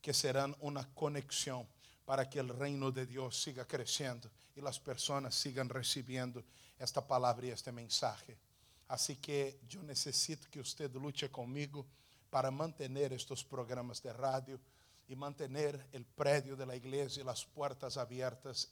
que 0.00 0.12
serán 0.12 0.54
una 0.60 0.86
conexión 0.92 1.66
para 2.04 2.28
que 2.28 2.38
el 2.38 2.48
reino 2.48 2.90
de 2.90 3.06
Dios 3.06 3.40
siga 3.42 3.66
creciendo 3.66 4.30
y 4.54 4.60
las 4.60 4.78
personas 4.78 5.34
sigan 5.34 5.68
recibiendo 5.68 6.42
esta 6.78 7.06
palabra 7.06 7.46
y 7.46 7.50
este 7.50 7.72
mensaje. 7.72 8.36
Así 8.88 9.16
que 9.16 9.60
yo 9.68 9.82
necesito 9.82 10.48
que 10.50 10.60
usted 10.60 10.92
luche 10.94 11.30
conmigo 11.30 11.86
para 12.28 12.50
mantener 12.50 13.12
estos 13.12 13.44
programas 13.44 14.02
de 14.02 14.12
radio 14.12 14.60
y 15.08 15.16
mantener 15.16 15.86
el 15.92 16.04
predio 16.04 16.56
de 16.56 16.66
la 16.66 16.76
iglesia 16.76 17.22
y 17.22 17.24
las 17.24 17.44
puertas 17.44 17.98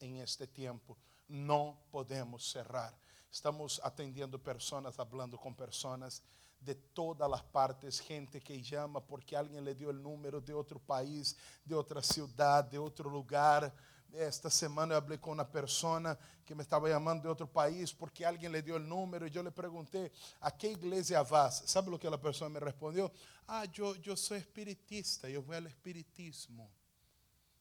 en 0.00 0.16
este 0.16 0.46
tiempo. 0.46 0.96
No 1.28 1.78
podemos 1.90 2.50
cerrar. 2.50 2.94
Estamos 3.30 3.80
atendiendo 3.84 4.42
personas, 4.42 4.98
hablando 4.98 5.38
con 5.38 5.54
personas 5.54 6.22
de 6.60 6.74
todas 6.74 7.28
las 7.28 7.42
partes, 7.42 8.00
gente 8.00 8.40
que 8.40 8.62
llama 8.62 9.00
porque 9.00 9.36
alguien 9.36 9.64
le 9.64 9.74
dio 9.74 9.90
el 9.90 10.02
número 10.02 10.40
de 10.40 10.52
otro 10.52 10.78
país, 10.78 11.36
de 11.64 11.74
otra 11.74 12.02
ciudad, 12.02 12.64
de 12.64 12.78
otro 12.78 13.08
lugar. 13.08 13.72
Esta 14.12 14.50
semana 14.50 14.94
eu 14.94 14.98
hablé 14.98 15.18
com 15.18 15.32
uma 15.32 15.44
pessoa 15.44 16.18
que 16.44 16.54
me 16.54 16.62
estava 16.62 16.90
chamando 16.90 17.22
de 17.22 17.28
outro 17.28 17.46
país 17.46 17.92
porque 17.92 18.24
alguém 18.24 18.50
lhe 18.50 18.60
deu 18.60 18.76
o 18.76 18.78
número 18.80 19.26
e 19.26 19.34
eu 19.34 19.42
lhe 19.42 19.50
perguntei 19.50 20.10
a 20.40 20.50
que 20.50 20.66
igreja 20.66 21.22
vas. 21.22 21.62
Sabe 21.66 21.90
o 21.90 21.98
que 21.98 22.06
a 22.06 22.18
pessoa 22.18 22.50
me 22.50 22.58
respondeu? 22.58 23.10
Ah, 23.46 23.64
eu, 23.78 23.96
eu 24.04 24.16
sou 24.16 24.36
espiritista, 24.36 25.30
eu 25.30 25.40
vou 25.40 25.54
ao 25.54 25.62
espiritismo. 25.62 26.70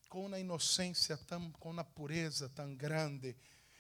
Com 0.10 0.26
uma 0.26 0.40
inocência 0.40 1.16
tão, 1.18 1.52
com 1.52 1.70
uma 1.70 1.84
pureza 1.84 2.50
tão 2.50 2.76
grande. 2.76 3.38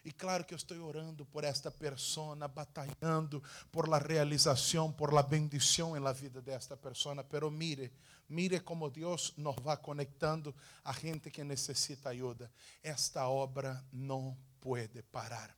E 0.09 0.11
claro 0.11 0.43
que 0.43 0.55
eu 0.55 0.57
estou 0.57 0.75
orando 0.87 1.23
por 1.23 1.43
esta 1.43 1.69
persona, 1.69 2.47
batalhando 2.47 3.43
por 3.71 3.87
la 3.87 3.99
realização, 3.99 4.91
por 4.91 5.13
la 5.13 5.21
bendição 5.21 5.95
em 5.95 5.99
la 5.99 6.11
vida 6.11 6.41
desta 6.41 6.75
persona. 6.75 7.23
Pero 7.23 7.51
mire, 7.51 7.91
mire 8.27 8.59
como 8.61 8.89
Deus 8.89 9.33
nos 9.37 9.55
vai 9.57 9.77
conectando 9.77 10.55
a 10.83 10.93
gente 10.93 11.29
que 11.29 11.43
necessita 11.43 12.09
ajuda. 12.09 12.51
Esta 12.81 13.29
obra 13.29 13.85
não 13.93 14.35
pode 14.59 15.03
parar. 15.03 15.55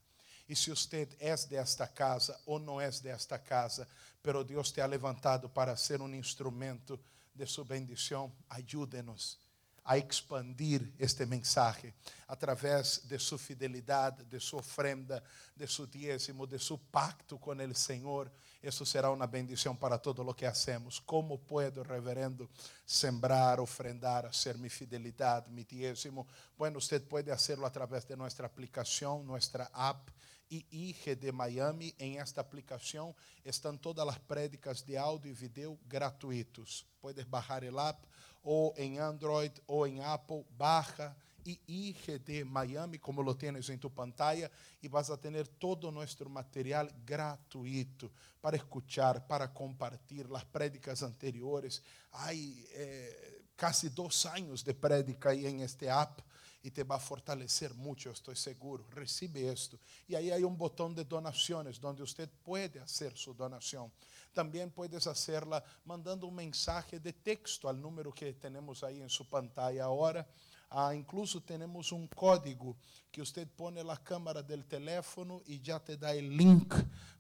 E 0.50 0.54
se 0.54 0.70
você 0.70 1.08
é 1.18 1.34
desta 1.48 1.88
casa 1.88 2.38
ou 2.46 2.60
não 2.60 2.82
é 2.82 2.92
desta 2.92 3.40
casa, 3.40 3.88
pero 4.22 4.44
Deus 4.44 4.70
te 4.70 4.82
ha 4.82 4.86
levantado 4.86 5.48
para 5.48 5.78
ser 5.78 6.02
um 6.02 6.14
instrumento 6.14 7.00
de 7.34 7.46
sua 7.46 7.64
bendição, 7.64 8.30
ajude-nos 8.50 9.40
a 9.84 9.98
expandir 9.98 10.94
este 11.00 11.26
mensaje 11.26 11.94
através 12.28 13.02
de 13.08 13.18
sua 13.20 13.38
fidelidade, 13.38 14.24
de 14.26 14.40
sua 14.40 14.60
ofrenda, 14.60 15.24
de 15.56 15.68
seu 15.68 15.88
dízimo, 15.88 16.46
de 16.46 16.60
seu 16.60 16.78
pacto 16.78 17.38
com 17.38 17.52
o 17.52 17.76
Senhor. 17.76 18.32
Isso 18.62 18.86
será 18.86 19.10
uma 19.12 19.26
bendição 19.26 19.76
para 19.76 19.98
todo 19.98 20.22
o 20.22 20.34
que 20.34 20.46
hacemos. 20.46 21.00
Como 21.00 21.40
puedo, 21.40 21.82
reverendo, 21.82 22.50
sembrar, 22.86 23.60
ofrendar, 23.60 24.26
hacer 24.28 24.58
mi 24.58 24.70
fidelidade, 24.70 25.50
mi 25.50 25.64
dízimo? 25.64 26.28
Bueno, 26.58 26.78
usted 26.78 27.02
puede 27.08 27.32
hacerlo 27.32 27.66
a 27.66 27.72
través 27.72 28.08
de 28.08 28.16
nuestra 28.16 28.46
aplicación, 28.46 29.26
nuestra 29.26 29.70
app 29.74 30.12
IIGD 30.52 31.32
Miami. 31.32 31.96
Em 31.98 32.20
esta 32.20 32.42
aplicação 32.42 33.16
estão 33.44 33.78
todas 33.78 34.08
as 34.08 34.18
prédicas 34.20 34.84
de 34.84 34.98
áudio 34.98 35.32
e 35.32 35.34
vídeo 35.34 35.80
gratuitos. 35.88 36.86
Puedes 37.02 37.26
bajar 37.26 37.64
el 37.64 37.80
app 37.80 38.06
ou 38.44 38.74
em 38.78 39.00
Android 39.00 39.54
ou 39.68 39.86
em 39.86 40.04
Apple, 40.04 40.46
baja 40.52 41.16
IIGD 41.46 42.44
Miami, 42.44 43.00
como 43.00 43.22
lo 43.22 43.36
tienes 43.36 43.70
em 43.70 43.78
tu 43.78 43.90
pantalla, 43.90 44.52
e 44.82 44.88
vas 44.88 45.10
a 45.10 45.18
tener 45.18 45.48
todo 45.48 45.92
nuestro 45.92 46.30
material 46.30 46.88
gratuito 47.04 48.12
para 48.42 48.56
escuchar, 48.56 49.22
para 49.22 49.48
compartilhar 49.48 50.36
as 50.36 50.44
prédicas 50.44 51.02
anteriores. 51.02 51.82
Há 52.12 52.34
eh, 52.34 53.42
casi 53.58 53.90
dois 53.90 54.26
anos 54.26 54.64
de 54.64 54.74
prédica 54.74 55.30
aí 55.30 55.48
em 55.48 55.62
este 55.62 55.88
app 55.88 56.24
e 56.64 56.70
te 56.70 56.84
vai 56.84 57.00
fortalecer 57.00 57.74
muito, 57.74 58.08
eu 58.08 58.12
estou 58.12 58.36
seguro. 58.36 58.86
Recibe 58.96 59.42
isto. 59.42 59.80
E 60.08 60.16
aí 60.16 60.32
há 60.32 60.48
um 60.48 60.54
botão 60.54 60.94
de 60.94 61.04
donações, 61.04 61.84
onde 61.84 62.02
você 62.02 62.28
pode 62.44 62.80
fazer 62.80 63.18
sua 63.18 63.34
donação. 63.34 63.92
Também 64.34 64.70
puedes 64.70 65.08
hacerla 65.08 65.64
mandando 65.84 66.28
um 66.28 66.32
mensagem 66.32 67.00
de 67.00 67.12
texto 67.12 67.68
ao 67.68 67.74
número 67.74 68.12
que 68.12 68.32
temos 68.34 68.84
aí 68.84 69.02
em 69.02 69.10
sua 69.10 69.26
pantalla 69.26 69.84
agora. 69.84 70.28
Ah, 70.74 70.96
incluso 70.96 71.42
temos 71.42 71.92
um 71.92 72.08
código 72.08 72.78
que 73.12 73.20
você 73.20 73.46
põe 73.46 73.84
na 73.84 73.98
câmera 73.98 74.42
do 74.42 74.64
teléfono 74.64 75.44
e 75.46 75.60
já 75.62 75.78
te 75.78 75.98
dá 75.98 76.12
o 76.12 76.22
link 76.22 76.74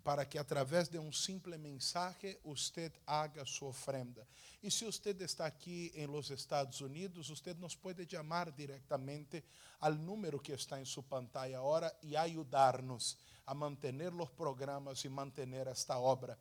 para 0.05 0.23
que 0.25 0.37
através 0.37 0.87
de 0.87 0.97
um 0.97 1.11
simples 1.11 1.59
mensagem 1.59 2.37
você 2.45 2.89
haga 3.05 3.45
sua 3.45 3.67
ofrenda. 3.67 4.25
E 4.63 4.71
se 4.71 4.85
você 4.85 5.09
está 5.19 5.47
aqui 5.47 5.91
em 5.93 6.05
los 6.05 6.29
Estados 6.29 6.79
Unidos, 6.79 7.27
você 7.27 7.53
nos 7.55 7.75
pode 7.75 8.09
chamar 8.09 8.49
diretamente 8.51 9.43
ao 9.81 9.93
número 9.95 10.39
que 10.39 10.53
está 10.53 10.79
em 10.79 10.85
sua 10.85 11.03
pantalla 11.03 11.57
agora 11.57 11.93
e 12.01 12.15
ajudar-nos 12.15 13.17
a 13.45 13.53
manter 13.53 13.93
os 14.13 14.29
programas 14.29 15.03
e 15.03 15.09
manter 15.09 15.67
esta 15.67 15.99
obra. 15.99 16.39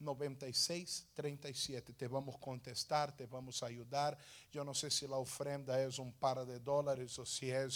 305-677-9637. 0.00 1.94
Te 1.96 2.08
vamos 2.08 2.36
contestar, 2.36 3.12
te 3.12 3.26
vamos 3.26 3.62
ajudar. 3.62 4.18
Eu 4.52 4.64
não 4.64 4.74
sei 4.74 4.90
se 4.90 5.06
a 5.06 5.16
ofrenda 5.16 5.76
é 5.76 5.88
um 6.00 6.10
par 6.10 6.44
de 6.44 6.58
dólares 6.58 7.18
ou 7.18 7.26
se 7.26 7.50
é 7.50 7.68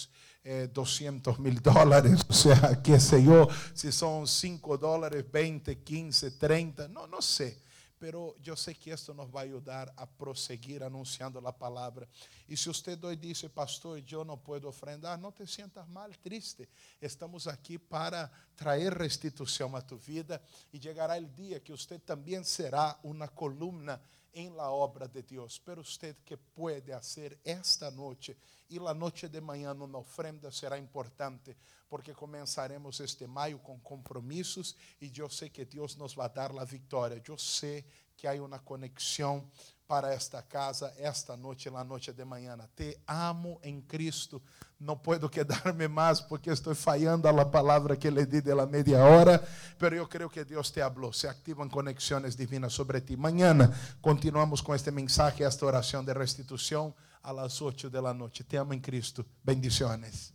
eh, 0.45 0.67
200 0.69 1.39
mil 1.39 1.61
dólares, 1.61 2.25
ou 2.29 2.35
seja, 2.35 2.77
que 2.77 2.99
sei 2.99 3.29
eu, 3.29 3.49
se 3.75 3.93
são 3.93 4.27
5 4.27 4.79
dólares, 4.79 5.25
20, 5.33 5.75
15, 5.77 6.31
30, 6.33 6.89
não, 6.89 7.07
não 7.07 7.23
sei 7.23 7.57
pero 7.99 8.37
eu 8.45 8.57
sei 8.57 8.75
que 8.75 8.91
esto 8.91 9.15
nos 9.15 9.31
vai 9.31 9.47
ajudar 9.49 9.93
a 9.97 10.07
prosseguir 10.07 10.83
anunciando 10.83 11.39
a 11.47 11.53
palavra. 11.53 12.09
E 12.49 12.57
se 12.57 12.69
você 12.69 12.99
hoje 13.03 13.17
diz, 13.17 13.43
pastor, 13.43 14.03
eu 14.11 14.25
não 14.25 14.37
posso 14.37 14.67
ofrendar, 14.67 15.19
não 15.19 15.33
te 15.33 15.47
sientas 15.47 15.87
mal, 15.89 16.11
triste. 16.23 16.69
Estamos 17.01 17.47
aqui 17.47 17.79
para 17.79 18.31
trazer 18.57 18.93
restituição 18.97 19.75
a 19.75 19.81
tu 19.81 19.97
vida 19.97 20.43
e 20.73 20.81
chegará 20.81 21.19
o 21.19 21.27
dia 21.27 21.61
que 21.61 21.73
você 21.73 21.99
também 21.99 22.43
será 22.45 22.99
uma 23.03 23.29
coluna 23.29 24.01
em 24.35 24.51
la 24.51 24.71
obra 24.71 25.07
de 25.07 25.23
Deus. 25.23 25.59
Pero 25.59 25.81
usted 25.81 26.17
que 26.25 26.37
pode 26.37 26.93
fazer 26.93 27.39
esta 27.45 27.91
noite 27.91 28.37
e 28.69 28.79
la 28.79 28.95
noite 28.95 29.29
de 29.29 29.41
manhã 29.41 29.73
uma 29.73 29.99
ofrenda 29.99 30.51
será 30.51 30.79
importante, 30.79 31.57
porque 31.89 32.13
começaremos 32.13 32.99
este 33.01 33.27
maio 33.27 33.59
com 33.59 33.79
compromissos 33.79 34.75
e 35.01 35.13
eu 35.17 35.29
sei 35.29 35.51
que 35.51 35.65
Deus 35.65 35.97
nos 35.97 36.15
vai 36.15 36.29
dar 36.29 36.51
a 36.59 36.65
vitória. 36.65 37.23
Eu 37.27 37.39
sei 37.39 37.85
que 38.17 38.27
há 38.27 38.33
uma 38.43 38.59
conexão 38.59 39.49
para 39.95 40.13
esta 40.13 40.43
casa 40.43 40.93
esta 40.99 41.37
noite, 41.37 41.71
la 41.71 41.85
noite 41.85 42.13
de 42.13 42.25
manhã. 42.25 42.59
Te 42.75 42.99
amo 43.07 43.61
em 43.63 43.81
Cristo. 43.81 44.43
Não 44.81 44.97
puedo 44.97 45.31
quedar-me 45.31 45.87
mais 45.87 46.21
porque 46.21 46.51
estou 46.51 46.75
falhando 46.75 47.29
a 47.29 47.45
palavra 47.45 47.97
que 47.97 48.11
le 48.11 48.27
di 48.27 48.41
de 48.41 48.53
la 48.53 48.67
media 48.67 49.05
hora, 49.05 49.41
pero 49.79 49.95
eu 49.95 50.09
creio 50.09 50.29
que 50.29 50.45
Deus 50.45 50.73
te 50.73 50.83
habló. 50.83 51.13
Se 51.13 51.29
activam 51.29 51.69
conexões 51.69 52.35
divinas 52.35 52.73
sobre 52.73 53.01
ti. 53.03 53.17
Mañana 53.17 53.71
continuamos 54.03 54.61
com 54.61 54.75
este 54.75 54.91
mensaje, 54.91 55.45
esta 55.45 55.65
oração 55.65 56.05
de 56.05 56.13
restituição 56.13 56.93
a 57.23 57.33
las 57.33 57.63
8 57.63 57.89
de 57.89 58.03
la 58.03 58.13
noche. 58.13 58.43
Te 58.43 58.59
amo 58.59 58.73
en 58.73 58.81
Cristo. 58.81 59.25
Bendiciones. 59.45 60.35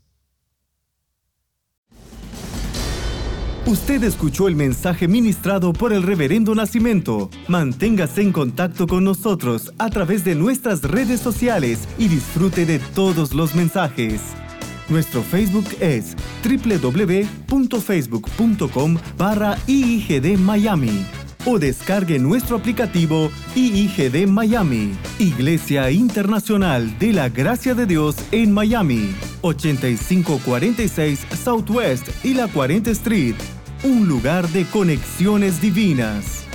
Usted 3.70 4.04
escuchó 4.04 4.48
el 4.48 4.56
mensaje 4.56 5.08
ministrado 5.08 5.74
por 5.74 5.94
el 5.94 6.02
Reverendo 6.02 6.56
Nacimiento. 6.56 7.30
Manténgase 7.48 8.24
en 8.24 8.32
contacto 8.32 8.88
con 8.88 9.04
nosotros 9.04 9.72
a 9.78 9.92
través 9.92 10.26
de 10.26 10.34
nuestras 10.34 10.82
redes 10.82 11.20
sociales 11.20 11.88
y 12.00 12.08
disfrute 12.08 12.66
de 12.66 12.80
todos 12.80 13.36
los 13.36 13.54
mensajes. 13.54 14.22
Nuestro 14.90 15.22
Facebook 15.22 15.68
es 15.80 16.16
www.facebook.com 16.44 18.98
barra 19.20 19.60
IIGD 19.68 20.40
Miami 20.40 21.06
o 21.46 21.60
descargue 21.60 22.20
nuestro 22.20 22.58
aplicativo 22.58 23.32
IIGD 23.56 24.28
Miami, 24.28 24.92
Iglesia 25.20 25.90
Internacional 25.92 26.98
de 27.00 27.14
la 27.14 27.30
Gracia 27.30 27.76
de 27.76 27.86
Dios 27.86 28.16
en 28.32 28.52
Miami, 28.52 29.16
8546 29.42 31.20
Southwest 31.44 32.26
y 32.26 32.34
la 32.34 32.48
40 32.48 32.92
Street, 32.92 33.36
un 33.84 34.08
lugar 34.08 34.48
de 34.50 34.66
conexiones 34.66 35.62
divinas. 35.62 36.49